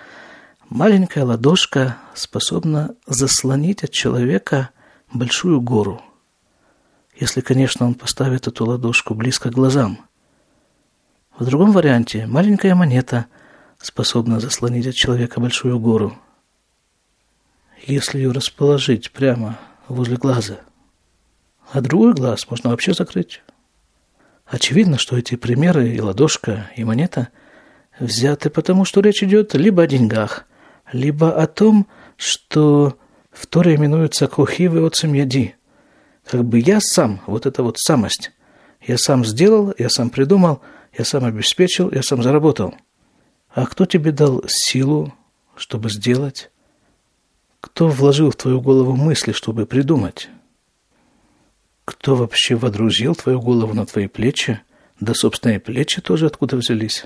Маленькая 0.75 1.23
ладошка 1.23 1.97
способна 2.15 2.95
заслонить 3.05 3.83
от 3.83 3.91
человека 3.91 4.71
большую 5.13 5.61
гору, 5.61 6.01
если, 7.15 7.41
конечно, 7.41 7.85
он 7.85 7.93
поставит 7.93 8.47
эту 8.47 8.65
ладошку 8.65 9.13
близко 9.13 9.51
к 9.51 9.53
глазам. 9.53 9.99
В 11.37 11.45
другом 11.45 11.73
варианте 11.73 12.25
маленькая 12.25 12.73
монета 12.73 13.27
способна 13.79 14.39
заслонить 14.39 14.87
от 14.87 14.95
человека 14.95 15.39
большую 15.39 15.77
гору, 15.79 16.17
если 17.85 18.17
ее 18.17 18.31
расположить 18.31 19.11
прямо 19.11 19.59
возле 19.87 20.17
глаза. 20.17 20.59
А 21.71 21.81
другой 21.81 22.13
глаз 22.13 22.49
можно 22.49 22.69
вообще 22.69 22.93
закрыть. 22.93 23.41
Очевидно, 24.45 24.97
что 24.97 25.17
эти 25.17 25.35
примеры 25.35 25.89
и 25.89 26.01
ладошка, 26.01 26.69
и 26.75 26.83
монета 26.83 27.29
взяты 27.99 28.49
потому, 28.49 28.85
что 28.85 29.01
речь 29.01 29.23
идет 29.23 29.53
либо 29.53 29.83
о 29.83 29.87
деньгах– 29.87 30.45
либо 30.93 31.35
о 31.35 31.47
том, 31.47 31.87
что 32.15 32.97
в 33.31 33.47
Торе 33.47 33.75
именуется 33.75 34.27
кухивы 34.27 34.85
отцем 34.85 35.13
яди. 35.13 35.55
Как 36.25 36.45
бы 36.45 36.59
я 36.59 36.79
сам, 36.79 37.21
вот 37.25 37.45
эта 37.45 37.63
вот 37.63 37.79
самость, 37.79 38.31
я 38.81 38.97
сам 38.97 39.25
сделал, 39.25 39.73
я 39.77 39.89
сам 39.89 40.09
придумал, 40.09 40.61
я 40.97 41.03
сам 41.03 41.25
обеспечил, 41.25 41.91
я 41.91 42.03
сам 42.03 42.23
заработал. 42.23 42.75
А 43.49 43.65
кто 43.65 43.85
тебе 43.85 44.11
дал 44.11 44.43
силу, 44.47 45.13
чтобы 45.55 45.89
сделать? 45.89 46.51
Кто 47.63 47.87
вложил 47.87 48.29
в 48.29 48.35
твою 48.35 48.59
голову 48.59 48.93
мысли, 48.93 49.31
чтобы 49.31 49.65
придумать? 49.65 50.29
Кто 51.85 52.13
вообще 52.17 52.55
водрузил 52.55 53.15
твою 53.15 53.39
голову 53.39 53.73
на 53.73 53.85
твои 53.85 54.07
плечи? 54.07 54.59
Да, 54.99 55.13
собственные 55.13 55.61
плечи 55.61 56.01
тоже 56.01 56.25
откуда 56.25 56.57
взялись? 56.57 57.05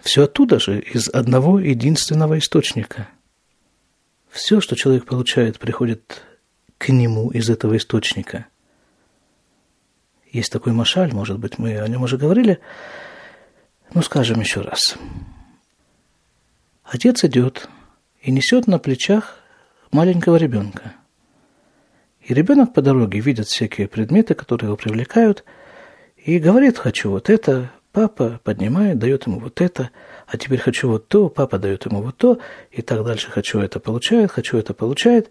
Все 0.00 0.22
оттуда 0.22 0.60
же, 0.60 0.80
из 0.80 1.08
одного 1.08 1.58
единственного 1.58 2.38
источника. 2.38 3.08
Все, 4.30 4.60
что 4.60 4.76
человек 4.76 5.06
получает, 5.06 5.58
приходит 5.58 6.22
к 6.78 6.90
нему 6.90 7.30
из 7.30 7.50
этого 7.50 7.76
источника. 7.76 8.46
Есть 10.30 10.52
такой 10.52 10.72
машаль, 10.72 11.12
может 11.12 11.40
быть, 11.40 11.58
мы 11.58 11.80
о 11.80 11.88
нем 11.88 12.04
уже 12.04 12.16
говорили. 12.16 12.60
Ну, 13.92 14.02
скажем 14.02 14.38
еще 14.38 14.60
раз. 14.60 14.94
Отец 16.84 17.24
идет 17.24 17.68
и 18.22 18.30
несет 18.30 18.68
на 18.68 18.78
плечах 18.78 19.37
маленького 19.90 20.36
ребенка. 20.36 20.94
И 22.22 22.34
ребенок 22.34 22.74
по 22.74 22.82
дороге 22.82 23.20
видит 23.20 23.46
всякие 23.46 23.88
предметы, 23.88 24.34
которые 24.34 24.68
его 24.68 24.76
привлекают, 24.76 25.44
и 26.16 26.38
говорит, 26.38 26.76
хочу 26.76 27.10
вот 27.10 27.30
это, 27.30 27.70
папа 27.92 28.40
поднимает, 28.44 28.98
дает 28.98 29.26
ему 29.26 29.40
вот 29.40 29.60
это, 29.60 29.90
а 30.26 30.36
теперь 30.36 30.58
хочу 30.58 30.88
вот 30.88 31.08
то, 31.08 31.28
папа 31.30 31.58
дает 31.58 31.86
ему 31.86 32.02
вот 32.02 32.18
то, 32.18 32.38
и 32.70 32.82
так 32.82 33.02
дальше 33.04 33.30
хочу 33.30 33.60
это 33.60 33.80
получает, 33.80 34.30
хочу 34.30 34.58
это 34.58 34.74
получает, 34.74 35.30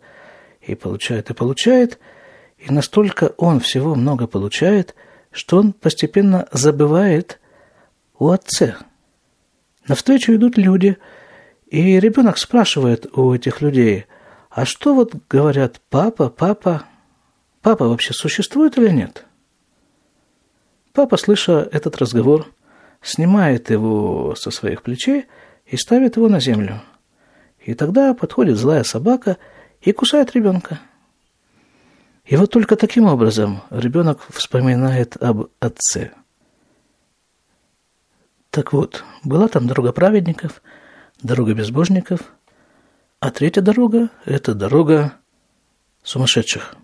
и 0.61 0.73
получает, 0.73 1.29
и 1.29 1.33
получает, 1.33 1.99
и 2.57 2.71
настолько 2.71 3.33
он 3.37 3.59
всего 3.59 3.93
много 3.93 4.25
получает, 4.25 4.95
что 5.31 5.57
он 5.57 5.73
постепенно 5.73 6.47
забывает 6.51 7.39
о 8.17 8.31
отце. 8.31 8.75
Навстречу 9.87 10.33
идут 10.33 10.57
люди, 10.57 10.97
и 11.67 11.99
ребенок 11.99 12.39
спрашивает 12.39 13.05
у 13.15 13.35
этих 13.35 13.61
людей– 13.61 14.05
а 14.57 14.65
что 14.65 14.95
вот 14.95 15.13
говорят 15.29 15.79
папа, 15.91 16.29
папа? 16.31 16.85
Папа 17.61 17.87
вообще 17.87 18.11
существует 18.11 18.75
или 18.79 18.89
нет? 18.89 19.23
Папа, 20.93 21.15
слыша 21.17 21.69
этот 21.71 21.97
разговор, 21.97 22.47
снимает 23.03 23.69
его 23.69 24.33
со 24.33 24.49
своих 24.49 24.81
плечей 24.81 25.27
и 25.67 25.77
ставит 25.77 26.17
его 26.17 26.27
на 26.27 26.39
землю. 26.39 26.81
И 27.59 27.75
тогда 27.75 28.15
подходит 28.15 28.57
злая 28.57 28.81
собака 28.81 29.37
и 29.81 29.91
кусает 29.91 30.33
ребенка. 30.33 30.79
И 32.25 32.35
вот 32.35 32.49
только 32.49 32.77
таким 32.77 33.05
образом 33.05 33.61
ребенок 33.69 34.21
вспоминает 34.27 35.21
об 35.21 35.49
отце. 35.59 36.13
Так 38.49 38.73
вот, 38.73 39.03
была 39.23 39.49
там 39.49 39.67
дорога 39.67 39.91
праведников, 39.91 40.63
дорога 41.21 41.53
безбожников– 41.53 42.21
а 43.19 43.31
третья 43.31 43.61
дорога– 43.61 44.09
это 44.25 44.53
дорога 44.53 45.17
сумасшедших. 46.03 46.75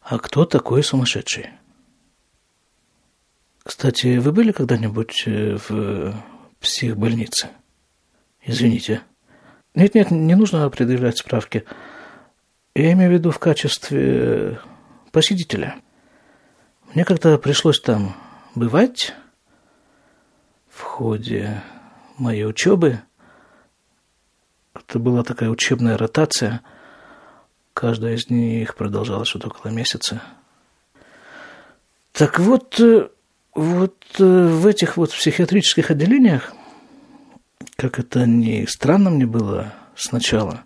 А 0.00 0.18
кто 0.18 0.44
такой 0.44 0.82
сумасшедший? 0.82 1.50
Кстати, 3.62 4.16
вы 4.16 4.32
были 4.32 4.50
когда-нибудь 4.50 5.24
э, 5.26 5.56
в 5.68 6.14
психбольнице? 6.58 7.50
Извините. 8.44 9.02
Нет-нет, 9.74 10.10
не 10.10 10.34
нужно 10.34 10.68
предъявлять 10.70 11.18
справки. 11.18 11.64
Я 12.74 12.92
имею 12.92 13.10
в 13.10 13.14
виду 13.14 13.30
в 13.30 13.38
качестве 13.38 14.58
посетителя. 15.12 15.76
Мне 16.94 17.04
как-то 17.04 17.38
пришлось 17.38 17.80
там 17.80 18.16
бывать 18.54 19.14
в 20.68 20.80
ходе 20.80 21.62
моей 22.16 22.46
учебы– 22.46 23.00
это 24.92 24.98
была 24.98 25.22
такая 25.22 25.48
учебная 25.48 25.96
ротация. 25.96 26.60
Каждая 27.72 28.14
из 28.14 28.28
них 28.28 28.74
продолжалась 28.74 29.26
что-то 29.26 29.48
около 29.48 29.70
месяца. 29.70 30.20
Так 32.12 32.38
вот, 32.38 32.78
э, 32.78 33.08
вот 33.54 33.96
э, 34.18 34.22
в 34.22 34.66
этих 34.66 34.98
вот 34.98 35.10
психиатрических 35.10 35.90
отделениях, 35.90 36.52
как 37.76 37.98
это 37.98 38.26
ни 38.26 38.66
странно 38.66 39.08
мне 39.08 39.24
было 39.24 39.72
сначала, 39.96 40.64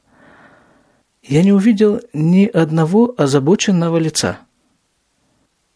я 1.22 1.44
не 1.44 1.52
увидел 1.52 2.00
ни 2.12 2.46
одного 2.46 3.14
озабоченного 3.16 3.98
лица 3.98 4.38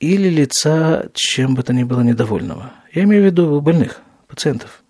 или 0.01 0.29
лица 0.29 1.09
чем 1.15 1.55
бы 1.55 1.63
то 1.63 1.73
ни 1.73 1.85
было 1.85 2.01
недовольного. 2.01 2.73
Я 2.93 3.05
имею 3.05 3.23
в 3.23 3.27
виду 3.27 3.61
больных, 3.61 4.01
пациентов. 4.27 4.83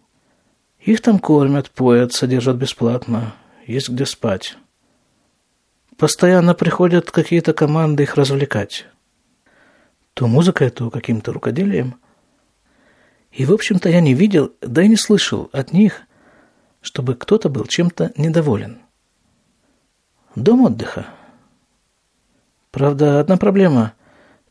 Их 0.78 1.02
там 1.02 1.18
кормят, 1.18 1.70
поят, 1.70 2.14
содержат 2.14 2.56
бесплатно, 2.56 3.34
есть 3.70 3.88
где 3.88 4.06
спать. 4.06 4.56
Постоянно 5.96 6.54
приходят 6.54 7.10
какие-то 7.10 7.52
команды 7.52 8.04
их 8.04 8.14
развлекать. 8.16 8.86
То 10.14 10.26
музыкой, 10.26 10.70
то 10.70 10.90
каким-то 10.90 11.32
рукоделием. 11.32 11.96
И, 13.32 13.44
в 13.44 13.52
общем-то, 13.52 13.88
я 13.88 14.00
не 14.00 14.14
видел, 14.14 14.52
да 14.60 14.82
и 14.82 14.88
не 14.88 14.96
слышал 14.96 15.48
от 15.52 15.72
них, 15.72 16.02
чтобы 16.80 17.14
кто-то 17.14 17.48
был 17.48 17.66
чем-то 17.66 18.12
недоволен. 18.16 18.80
Дом 20.34 20.62
отдыха. 20.62 21.06
Правда, 22.70 23.20
одна 23.20 23.36
проблема. 23.36 23.94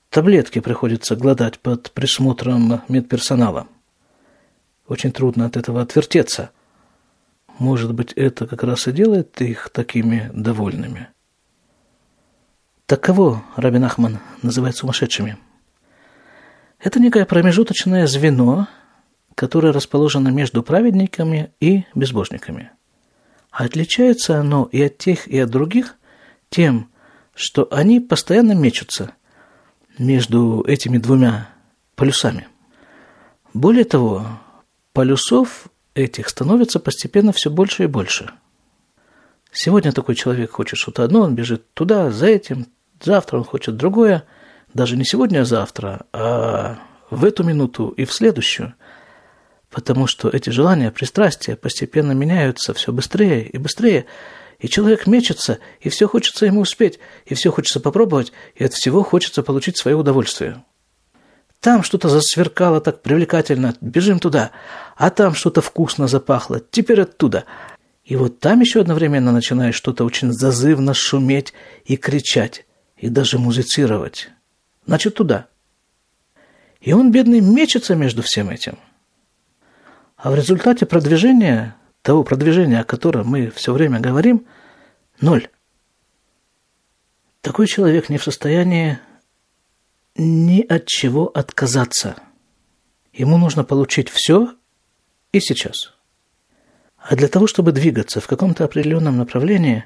Таблетки 0.09 0.59
приходится 0.59 1.15
гладать 1.15 1.59
под 1.59 1.91
присмотром 1.91 2.81
медперсонала– 2.87 3.67
очень 4.89 5.11
трудно 5.11 5.45
от 5.45 5.55
этого 5.55 5.81
отвертеться. 5.81 6.49
Может 7.59 7.93
быть, 7.93 8.13
это 8.13 8.47
как 8.47 8.63
раз 8.63 8.87
и 8.87 8.93
делает 8.93 9.39
их 9.41 9.69
такими 9.69 10.31
довольными. 10.33 11.09
Так 12.85 13.01
кого 13.01 13.43
Рабин 13.57 13.83
Ахман 13.83 14.19
называет 14.41 14.77
сумасшедшими? 14.77 15.37
Это 16.79 17.01
некое 17.01 17.25
промежуточное 17.25 18.07
звено, 18.07 18.67
которое 19.35 19.73
расположено 19.73 20.29
между 20.29 20.63
праведниками 20.63 21.51
и 21.59 21.83
безбожниками. 21.93 22.71
Отличается 23.51 24.39
оно 24.39 24.69
и 24.71 24.81
от 24.81 24.97
тех, 24.97 25.27
и 25.27 25.37
от 25.37 25.49
других 25.49 25.95
тем, 26.49 26.89
что 27.35 27.67
они 27.71 27.99
постоянно 27.99 28.53
мечутся 28.53 29.11
между 29.97 30.63
этими 30.65 30.97
двумя 30.97 31.49
полюсами. 31.95 32.47
Более 33.53 33.83
того, 33.83 34.25
полюсов 34.93 35.67
этих 35.95 36.29
становится 36.29 36.79
постепенно 36.79 37.31
все 37.31 37.49
больше 37.49 37.83
и 37.83 37.87
больше. 37.87 38.31
Сегодня 39.51 39.91
такой 39.91 40.15
человек 40.15 40.51
хочет 40.51 40.77
что-то 40.77 41.03
одно, 41.03 41.21
он 41.21 41.35
бежит 41.35 41.73
туда, 41.73 42.11
за 42.11 42.27
этим, 42.27 42.67
завтра 43.01 43.37
он 43.37 43.43
хочет 43.43 43.77
другое, 43.77 44.25
даже 44.73 44.95
не 44.95 45.03
сегодня, 45.03 45.41
а 45.41 45.45
завтра, 45.45 46.05
а 46.13 46.77
в 47.09 47.25
эту 47.25 47.43
минуту 47.43 47.89
и 47.89 48.05
в 48.05 48.13
следующую, 48.13 48.75
потому 49.71 50.05
что 50.05 50.29
эти 50.29 50.51
желания, 50.51 50.91
пристрастия 50.91 51.55
постепенно 51.55 52.11
меняются 52.11 52.73
все 52.73 52.91
быстрее 52.91 53.47
и 53.47 53.57
быстрее, 53.57 54.05
и 54.59 54.67
человек 54.67 55.07
мечется, 55.07 55.59
и 55.79 55.89
все 55.89 56.07
хочется 56.07 56.45
ему 56.45 56.61
успеть, 56.61 56.99
и 57.25 57.33
все 57.33 57.51
хочется 57.51 57.79
попробовать, 57.79 58.31
и 58.55 58.63
от 58.63 58.73
всего 58.73 59.03
хочется 59.03 59.41
получить 59.41 59.77
свое 59.77 59.97
удовольствие. 59.97 60.63
Там 61.59 61.83
что-то 61.83 62.07
засверкало 62.07 62.79
так 62.79 63.01
привлекательно, 63.01 63.75
бежим 63.81 64.19
туда. 64.19 64.51
А 64.95 65.09
там 65.09 65.33
что-то 65.33 65.61
вкусно 65.61 66.07
запахло, 66.07 66.61
теперь 66.71 67.01
оттуда. 67.01 67.45
И 68.05 68.15
вот 68.15 68.39
там 68.39 68.61
еще 68.61 68.81
одновременно 68.81 69.31
начинаешь 69.31 69.75
что-то 69.75 70.05
очень 70.05 70.31
зазывно 70.31 70.93
шуметь 70.93 71.53
и 71.85 71.97
кричать, 71.97 72.65
и 72.97 73.09
даже 73.09 73.37
музицировать. 73.39 74.29
Значит, 74.85 75.15
туда. 75.15 75.47
И 76.79 76.93
он, 76.93 77.11
бедный, 77.11 77.41
мечется 77.41 77.93
между 77.93 78.21
всем 78.21 78.49
этим. 78.49 78.79
А 80.15 80.31
в 80.31 80.35
результате 80.35 80.85
продвижения, 80.85 81.75
того 82.01 82.23
продвижения, 82.23 82.79
о 82.79 82.85
котором 82.85 83.27
мы 83.27 83.51
все 83.51 83.73
время 83.73 83.99
говорим, 83.99 84.45
ноль. 85.19 85.49
Такой 87.41 87.67
человек 87.67 88.09
не 88.09 88.17
в 88.17 88.23
состоянии 88.23 88.99
ни 90.15 90.61
от 90.61 90.85
чего 90.85 91.27
отказаться. 91.27 92.15
Ему 93.13 93.37
нужно 93.37 93.63
получить 93.63 94.09
все 94.09 94.55
и 95.31 95.39
сейчас. 95.39 95.93
А 96.97 97.15
для 97.15 97.27
того, 97.27 97.47
чтобы 97.47 97.71
двигаться 97.71 98.19
в 98.19 98.27
каком-то 98.27 98.65
определенном 98.65 99.17
направлении, 99.17 99.85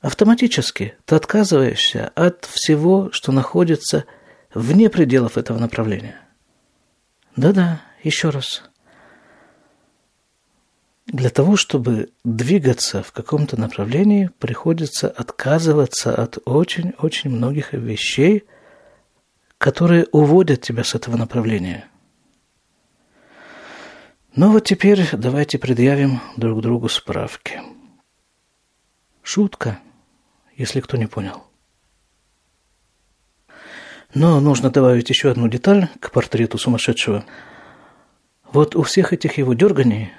автоматически 0.00 0.94
ты 1.04 1.14
отказываешься 1.14 2.12
от 2.14 2.44
всего, 2.44 3.10
что 3.12 3.32
находится 3.32 4.04
вне 4.52 4.90
пределов 4.90 5.38
этого 5.38 5.58
направления. 5.58 6.20
Да-да, 7.36 7.82
еще 8.02 8.30
раз. 8.30 8.62
Для 11.06 11.30
того, 11.30 11.56
чтобы 11.56 12.10
двигаться 12.24 13.02
в 13.02 13.12
каком-то 13.12 13.60
направлении, 13.60 14.30
приходится 14.40 15.08
отказываться 15.08 16.12
от 16.14 16.38
очень-очень 16.44 17.30
многих 17.30 17.72
вещей– 17.72 18.44
которые 19.66 20.06
уводят 20.12 20.60
тебя 20.60 20.84
с 20.84 20.94
этого 20.94 21.16
направления. 21.16 21.88
Ну 24.36 24.52
вот 24.52 24.64
теперь 24.64 25.08
давайте 25.12 25.58
предъявим 25.58 26.20
друг 26.36 26.62
другу 26.62 26.88
справки. 26.88 27.60
Шутка, 29.24 29.80
если 30.54 30.80
кто 30.80 30.96
не 30.96 31.08
понял. 31.08 31.42
Но 34.14 34.38
нужно 34.38 34.70
добавить 34.70 35.10
еще 35.10 35.32
одну 35.32 35.48
деталь 35.48 35.88
к 35.98 36.12
портрету 36.12 36.58
сумасшедшего. 36.58 37.24
Вот 38.52 38.76
у 38.76 38.84
всех 38.84 39.12
этих 39.12 39.36
его 39.36 39.52
дерганий 39.54 40.12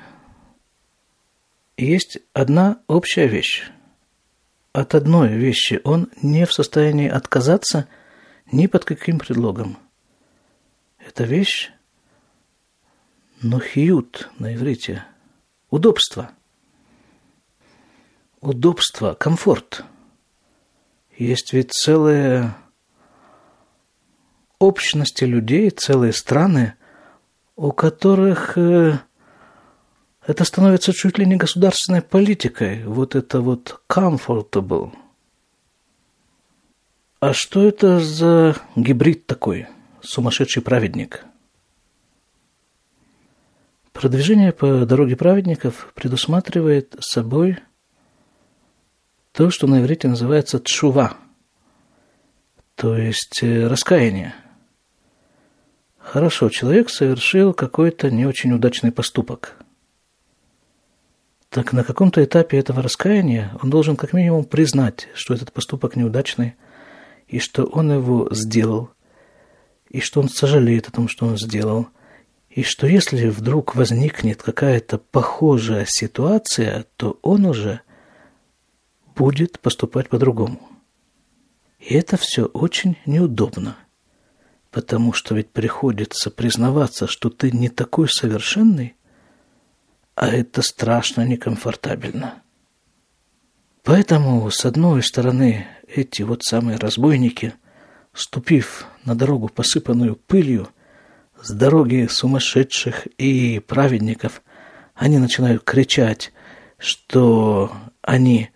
есть 1.78 2.18
одна 2.34 2.82
общая 2.88 3.28
вещь. 3.28 3.64
От 4.74 4.94
одной 4.94 5.30
вещи 5.30 5.80
он 5.86 6.10
не 6.22 6.46
в 6.46 6.52
состоянии 6.52 7.08
отказаться 7.08 7.88
ни 8.52 8.68
под 8.68 8.86
каким 8.86 9.20
предлогом. 9.20 9.78
Эта 11.00 11.24
вещь– 11.24 11.72
нохиют 13.42 14.30
на 14.40 14.56
иврите. 14.56 15.04
Удобство. 15.70 16.32
Удобство, 18.40 19.14
комфорт. 19.14 19.84
Есть 21.18 21.54
ведь 21.54 21.74
целые 21.74 22.56
общности 24.60 25.24
людей, 25.24 25.70
целые 25.70 26.14
страны, 26.14 26.76
у 27.56 27.72
которых 27.72 28.58
э, 28.58 29.00
это 30.26 30.44
становится 30.44 30.94
чуть 30.94 31.18
ли 31.18 31.26
не 31.26 31.36
государственной 31.36 32.02
политикой. 32.02 32.84
Вот 32.86 33.16
это 33.16 33.42
вот 33.42 33.82
comfortable. 33.90 34.94
А 37.19 37.34
что 37.34 37.67
это 37.67 37.99
за 37.99 38.56
гибрид 38.75 39.25
такой? 39.25 39.67
Сумасшедший 40.01 40.62
праведник. 40.62 41.25
Продвижение 43.91 44.51
по 44.51 44.86
дороге 44.86 45.15
праведников 45.15 45.91
предусматривает 45.95 46.95
собой 46.99 47.58
то, 49.32 49.49
что 49.49 49.65
на 49.65 49.82
иврите 49.82 50.08
называется 50.08 50.60
тшува, 50.60 51.17
то 52.75 52.95
есть 52.95 53.41
э, 53.41 53.65
раскаяние. 53.65 54.36
Хорошо, 55.97 56.49
человек 56.49 56.91
совершил 56.91 57.53
какой-то 57.53 58.12
не 58.12 58.27
очень 58.27 58.53
удачный 58.53 58.91
поступок– 58.91 59.56
так 61.49 61.73
на 61.73 61.84
каком-то 61.84 62.23
этапе 62.23 62.58
этого 62.58 62.82
раскаяния 62.84 63.51
он 63.63 63.69
должен 63.69 63.95
как 63.95 64.13
минимум 64.13 64.43
признать, 64.43 65.08
что 65.13 65.34
этот 65.34 65.53
поступок 65.53 65.95
неудачный, 65.95 66.56
и 67.28 67.40
что 67.40 67.66
он 67.66 67.92
его 67.92 68.28
сделал, 68.32 68.92
и 69.90 70.00
что 70.00 70.22
он 70.22 70.30
сожалеет 70.30 70.88
о 70.88 70.92
том, 70.92 71.08
что 71.08 71.26
он 71.26 71.38
сделал, 71.38 71.88
и 72.50 72.63
что 72.63 72.88
если 72.88 73.30
вдруг 73.30 73.76
возникнет 73.76 74.42
какая-то 74.42 74.98
похожая 74.98 75.86
ситуация, 75.88 76.86
то 76.96 77.20
он 77.22 77.46
уже 77.46 77.82
будет 79.16 79.60
поступать 79.60 80.10
по-другому. 80.10 80.60
И 81.80 81.94
это 81.94 82.18
все 82.18 82.46
очень 82.46 82.98
неудобно, 83.06 83.78
потому 84.72 85.13
что 85.13 85.36
ведь 85.36 85.52
приходится 85.52 86.32
признаваться, 86.32 87.08
что 87.08 87.30
ты 87.30 87.52
не 87.52 87.70
такой 87.70 88.10
совершенный, 88.10 88.96
а 90.16 90.28
это 90.28 90.62
страшно 90.62 91.22
некомфортабельно. 91.28 92.42
Поэтому, 93.88 94.52
с 94.52 94.65
одной 94.65 95.02
стороны, 95.02 95.65
эти 95.88 96.21
вот 96.21 96.43
самые 96.43 96.78
разбойники, 96.78 97.54
ступив 98.13 98.86
на 99.06 99.15
дорогу, 99.15 99.47
посыпанную 99.47 100.17
пылью, 100.17 100.67
с 101.41 101.52
дороги 101.52 102.06
сумасшедших 102.10 103.08
и 103.17 103.60
праведников, 103.60 104.41
они 104.93 105.19
начинают 105.19 105.63
кричать, 105.63 106.34
что 106.78 107.71
они 108.02 108.50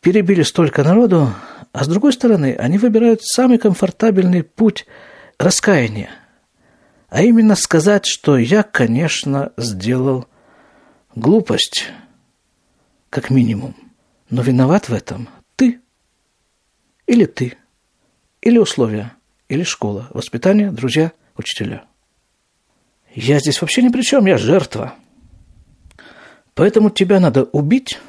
перебили 0.00 0.40
столько 0.40 0.82
народу, 0.82 1.28
а 1.72 1.84
с 1.84 1.86
другой 1.86 2.14
стороны, 2.14 2.56
они 2.58 2.78
выбирают 2.78 3.22
самый 3.22 3.58
комфортабельный 3.58 4.42
путь 4.42 4.86
раскаяния, 5.38 6.08
а 7.10 7.20
именно 7.20 7.56
сказать, 7.56 8.06
что 8.06 8.38
я, 8.38 8.62
конечно, 8.62 9.52
сделал 9.58 10.26
Глупость, 11.14 11.90
как 13.10 13.28
минимум. 13.28 13.74
Но 14.34 14.42
виноват 14.42 14.88
в 14.88 14.92
этом 14.92 15.28
ты. 15.54 15.80
Или 17.06 17.24
ты. 17.24 17.56
Или 18.42 18.58
условия. 18.58 19.12
Или 19.48 19.62
школа. 19.62 20.08
Воспитание, 20.10 20.72
друзья, 20.72 21.12
учителя. 21.36 21.84
Я 23.14 23.38
здесь 23.38 23.60
вообще 23.60 23.80
ни 23.80 23.90
при 23.90 24.02
чем, 24.02 24.26
я 24.26 24.36
жертва. 24.36 24.96
Поэтому 26.54 26.90
тебя 26.90 27.20
надо 27.20 27.44
убить 27.44 28.00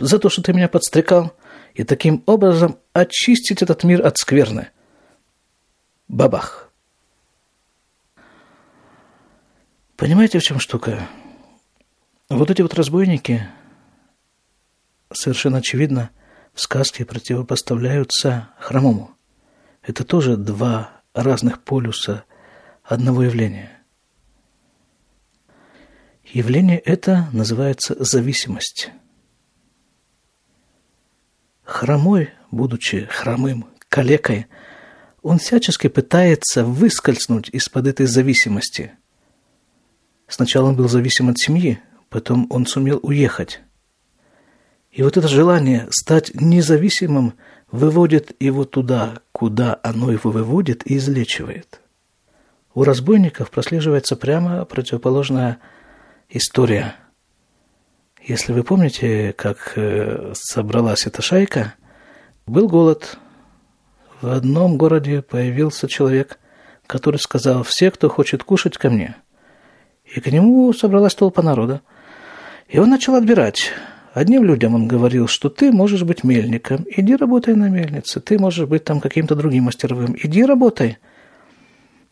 за 0.00 0.18
то, 0.18 0.28
что 0.30 0.42
ты 0.42 0.52
меня 0.52 0.66
подстрекал, 0.68 1.32
и 1.74 1.84
таким 1.84 2.24
образом 2.26 2.76
очистить 2.92 3.62
этот 3.62 3.84
мир 3.84 4.04
от 4.04 4.18
скверны. 4.18 4.70
Бабах. 6.08 6.72
Понимаете, 9.94 10.40
в 10.40 10.42
чем 10.42 10.58
штука? 10.58 11.06
Вот 12.28 12.50
эти 12.50 12.62
вот 12.62 12.74
разбойники, 12.74 13.46
совершенно 15.14 15.58
очевидно, 15.58 16.10
в 16.54 16.60
сказке 16.60 17.04
противопоставляются 17.04 18.50
хромому. 18.58 19.16
Это 19.82 20.04
тоже 20.04 20.36
два 20.36 21.02
разных 21.14 21.62
полюса 21.62 22.24
одного 22.84 23.22
явления. 23.24 23.70
Явление 26.24 26.78
это 26.78 27.28
называется 27.32 27.96
зависимость. 27.98 28.90
Хромой, 31.64 32.30
будучи 32.50 33.06
хромым, 33.10 33.66
калекой, 33.88 34.46
он 35.22 35.38
всячески 35.38 35.88
пытается 35.88 36.64
выскользнуть 36.64 37.48
из-под 37.50 37.86
этой 37.86 38.06
зависимости. 38.06 38.92
Сначала 40.26 40.68
он 40.68 40.76
был 40.76 40.88
зависим 40.88 41.28
от 41.28 41.38
семьи, 41.38 41.80
Потом 42.12 42.46
он 42.50 42.66
сумел 42.66 43.00
уехать. 43.02 43.62
И 44.92 45.02
вот 45.02 45.16
это 45.16 45.26
желание 45.26 45.88
стать 45.90 46.32
независимым 46.34 47.34
выводит 47.70 48.36
его 48.38 48.66
туда, 48.66 49.20
куда 49.32 49.80
оно 49.82 50.12
его 50.12 50.30
выводит 50.30 50.88
и 50.88 50.98
излечивает. 50.98 51.80
У 52.74 52.84
разбойников 52.84 53.50
прослеживается 53.50 54.16
прямо 54.16 54.66
противоположная 54.66 55.58
история. 56.28 56.96
Если 58.22 58.52
вы 58.52 58.62
помните, 58.64 59.32
как 59.32 59.72
э, 59.76 60.32
собралась 60.34 61.06
эта 61.06 61.22
шайка, 61.22 61.74
был 62.46 62.68
голод. 62.68 63.18
В 64.20 64.28
одном 64.28 64.76
городе 64.76 65.22
появился 65.22 65.88
человек, 65.88 66.38
который 66.86 67.16
сказал, 67.16 67.62
все, 67.62 67.90
кто 67.90 68.08
хочет 68.08 68.44
кушать, 68.44 68.76
ко 68.76 68.90
мне. 68.90 69.16
И 70.04 70.20
к 70.20 70.26
нему 70.26 70.72
собралась 70.74 71.14
толпа 71.14 71.42
народа. 71.42 71.80
И 72.68 72.78
он 72.78 72.90
начал 72.90 73.14
отбирать. 73.14 73.72
Одним 74.12 74.44
людям 74.44 74.74
он 74.74 74.88
говорил, 74.88 75.26
что 75.26 75.48
ты 75.48 75.72
можешь 75.72 76.02
быть 76.02 76.22
мельником, 76.22 76.84
иди 76.88 77.16
работай 77.16 77.54
на 77.54 77.68
мельнице, 77.68 78.20
ты 78.20 78.38
можешь 78.38 78.68
быть 78.68 78.84
там 78.84 79.00
каким-то 79.00 79.34
другим 79.34 79.64
мастеровым, 79.64 80.16
иди 80.22 80.44
работай. 80.44 80.98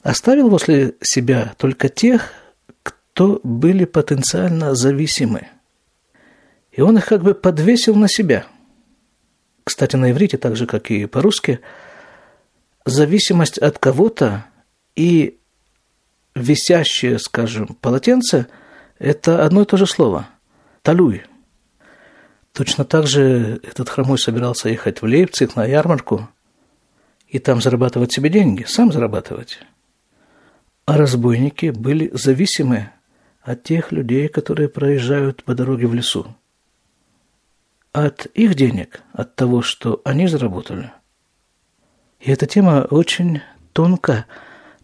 Оставил 0.03 0.49
после 0.49 0.95
себя 1.03 1.53
только 1.59 1.89
тех, 1.91 2.33
кто 2.83 3.41
были 3.43 3.85
потенциально 3.85 4.75
зависимы. 4.75 5.49
И 6.73 6.81
он 6.81 6.97
их 6.97 7.07
как 7.07 7.23
бы 7.23 7.35
подвесил 7.35 7.95
на 7.95 8.09
себя. 8.09 8.47
Кстати, 9.65 9.97
на 9.97 10.11
иврите, 10.11 10.39
так 10.39 10.57
же, 10.57 10.67
как 10.67 10.91
и 10.91 11.05
по-русски, 11.05 11.61
зависимость 12.87 13.59
от 13.59 13.79
кого-то 13.79 14.47
и 14.97 15.37
висящее, 16.35 17.19
скажем, 17.19 17.77
полотенце– 17.81 18.47
это 18.99 19.45
одно 19.45 19.63
и 19.63 19.67
то 19.67 19.77
же 19.77 19.87
слово– 19.87 20.29
Талуй. 20.83 21.23
Точно 22.53 22.85
так 22.85 23.07
же 23.07 23.61
этот 23.63 23.89
хромой 23.89 24.19
собирался 24.19 24.69
ехать 24.69 25.03
в 25.03 25.05
Лейпциг 25.05 25.57
на 25.57 25.65
ярмарку 25.65 26.29
и 27.29 27.39
там 27.39 27.61
зарабатывать 27.61 28.13
себе 28.13 28.29
деньги, 28.29 28.65
сам 28.65 28.93
зарабатывать. 28.93 29.61
А 30.85 30.97
разбойники 30.97 31.71
были 31.71 32.11
зависимы 32.13 32.91
от 33.43 33.63
тех 33.63 33.93
людей, 33.93 34.29
которые 34.29 34.69
проезжают 34.69 35.45
по 35.45 35.55
дороге 35.55 35.87
в 35.87 35.95
лесу. 35.95 36.35
От 37.93 38.27
их 38.27 38.55
денег, 38.55 39.03
от 39.13 39.37
того, 39.37 39.63
что 39.63 40.01
они 40.05 40.27
заработали. 40.27 40.93
И 42.19 42.31
эта 42.31 42.47
тема 42.47 42.87
очень 42.91 43.41
тонко 43.73 44.27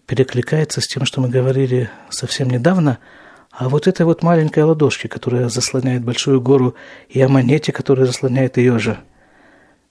перекликается 0.06 0.80
с 0.80 0.86
тем, 0.86 1.04
что 1.04 1.20
мы 1.20 1.28
говорили 1.28 1.90
совсем 2.10 2.48
недавно– 2.48 2.98
а 3.56 3.68
вот 3.68 3.86
этой 3.86 4.04
вот 4.04 4.22
маленькой 4.22 4.64
ладошки, 4.64 5.06
которая 5.06 5.48
заслоняет 5.48 6.04
большую 6.04 6.40
гору, 6.40 6.74
и 7.08 7.20
о 7.20 7.28
монете, 7.28 7.72
которая 7.72 8.06
заслоняет 8.06 8.56
ее 8.56 8.78
же. 8.78 8.98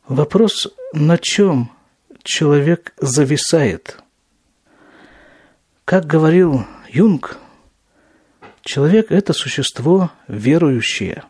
Вопрос, 0.07 0.67
на 0.93 1.17
чем 1.17 1.71
человек 2.23 2.93
зависает? 2.99 3.97
Как 5.83 6.05
говорил 6.05 6.65
Юнг, 6.89 7.39
Человек– 8.65 9.07
это 9.11 9.31
существо 9.31 10.09
верующее. 10.27 11.23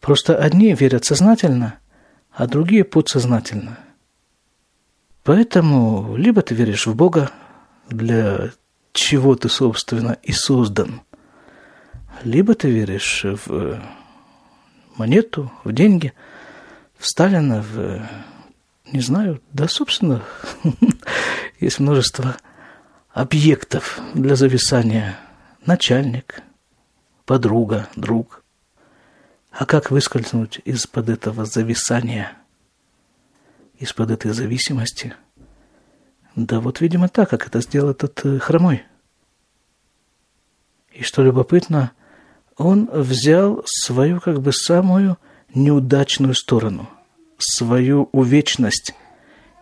Просто 0.00 0.38
одни 0.38 0.72
верят 0.72 1.04
сознательно, 1.04 1.78
а 2.32 2.46
другие 2.46 2.82
подсознательно. 2.82 3.78
Поэтому 5.22 6.16
либо 6.16 6.40
ты 6.40 6.54
веришь 6.54 6.86
в 6.86 6.94
Бога, 6.94 7.30
для 7.90 8.52
чего 8.94 9.34
ты, 9.34 9.50
собственно, 9.50 10.16
и 10.22 10.32
создан, 10.32 11.02
либо 12.22 12.54
ты 12.54 12.70
веришь 12.70 13.24
в 13.24 13.80
монету, 14.96 15.52
в 15.64 15.72
деньги, 15.72 16.12
в 16.98 17.06
Сталина, 17.06 17.62
в, 17.62 18.02
не 18.92 19.00
знаю, 19.00 19.40
да, 19.52 19.68
собственно, 19.68 20.22
есть 21.60 21.78
множество 21.78 22.36
объектов 23.10 24.00
для 24.14 24.36
зависания. 24.36 25.18
Начальник, 25.64 26.42
подруга, 27.24 27.88
друг. 27.96 28.44
А 29.50 29.66
как 29.66 29.90
выскользнуть 29.90 30.60
из-под 30.64 31.08
этого 31.08 31.44
зависания, 31.44 32.32
из-под 33.78 34.10
этой 34.10 34.32
зависимости? 34.32 35.14
Да 36.36 36.60
вот, 36.60 36.80
видимо, 36.80 37.08
так, 37.08 37.30
как 37.30 37.46
это 37.46 37.60
сделал 37.62 37.90
этот 37.90 38.24
э, 38.24 38.38
хромой. 38.38 38.84
И 40.92 41.02
что 41.02 41.22
любопытно, 41.22 41.92
он 42.56 42.88
взял 42.92 43.62
свою 43.66 44.20
как 44.20 44.40
бы 44.40 44.52
самую 44.52 45.18
неудачную 45.54 46.34
сторону, 46.34 46.88
свою 47.38 48.08
увечность, 48.12 48.94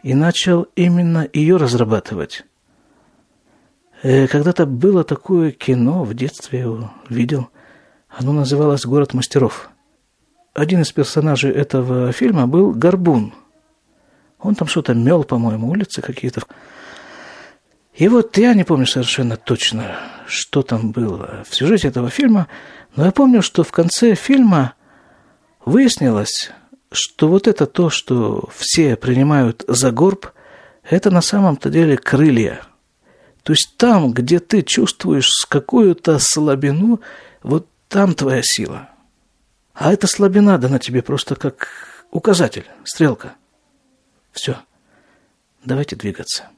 и 0.02 0.14
начал 0.14 0.66
именно 0.76 1.28
ее 1.32 1.56
разрабатывать. 1.56 2.44
Э, 4.02 4.26
когда-то 4.26 4.66
было 4.66 5.02
такое 5.02 5.50
кино, 5.50 6.04
в 6.04 6.14
детстве 6.14 6.60
его 6.60 6.92
видел. 7.08 7.48
Оно 8.08 8.32
называлось 8.32 8.84
«Город 8.84 9.14
мастеров». 9.14 9.70
Один 10.52 10.82
из 10.82 10.92
персонажей 10.92 11.50
этого 11.50 12.12
фильма 12.12 12.46
был 12.46 12.72
Горбун. 12.72 13.32
Он 14.38 14.54
там 14.54 14.68
что-то 14.68 14.94
мел, 14.94 15.24
по-моему, 15.24 15.68
улицы 15.70 16.00
какие-то. 16.00 16.42
И 17.94 18.08
вот 18.08 18.36
я 18.36 18.54
не 18.54 18.64
помню 18.64 18.86
совершенно 18.86 19.36
точно, 19.36 19.96
что 20.26 20.62
там 20.62 20.90
было 20.90 21.44
в 21.48 21.54
сюжете 21.54 21.88
этого 21.88 22.10
фильма, 22.10 22.48
но 22.96 23.06
я 23.06 23.12
помню, 23.12 23.42
что 23.42 23.64
в 23.64 23.72
конце 23.72 24.14
фильма 24.14 24.74
выяснилось, 25.64 26.50
что 26.92 27.28
вот 27.28 27.48
это 27.48 27.66
то, 27.66 27.90
что 27.90 28.48
все 28.54 28.96
принимают 28.96 29.64
за 29.66 29.90
горб, 29.90 30.28
это 30.82 31.10
на 31.10 31.20
самом-то 31.20 31.70
деле 31.70 31.96
крылья– 31.96 32.62
то 33.44 33.52
есть 33.52 33.76
там, 33.76 34.12
где 34.12 34.40
ты 34.40 34.62
чувствуешь 34.62 35.46
какую-то 35.48 36.18
слабину, 36.18 37.00
вот 37.42 37.68
там 37.88 38.14
твоя 38.14 38.40
сила. 38.42 38.88
А 39.74 39.92
эта 39.92 40.06
слабина 40.06 40.56
дана 40.58 40.78
тебе 40.78 41.02
просто 41.02 41.36
как 41.36 41.68
указатель, 42.10 42.66
стрелка. 42.84 43.34
Все. 44.32 44.56
Давайте 45.62 45.94
двигаться. 45.94 46.48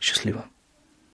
Счастливо. 0.00 0.44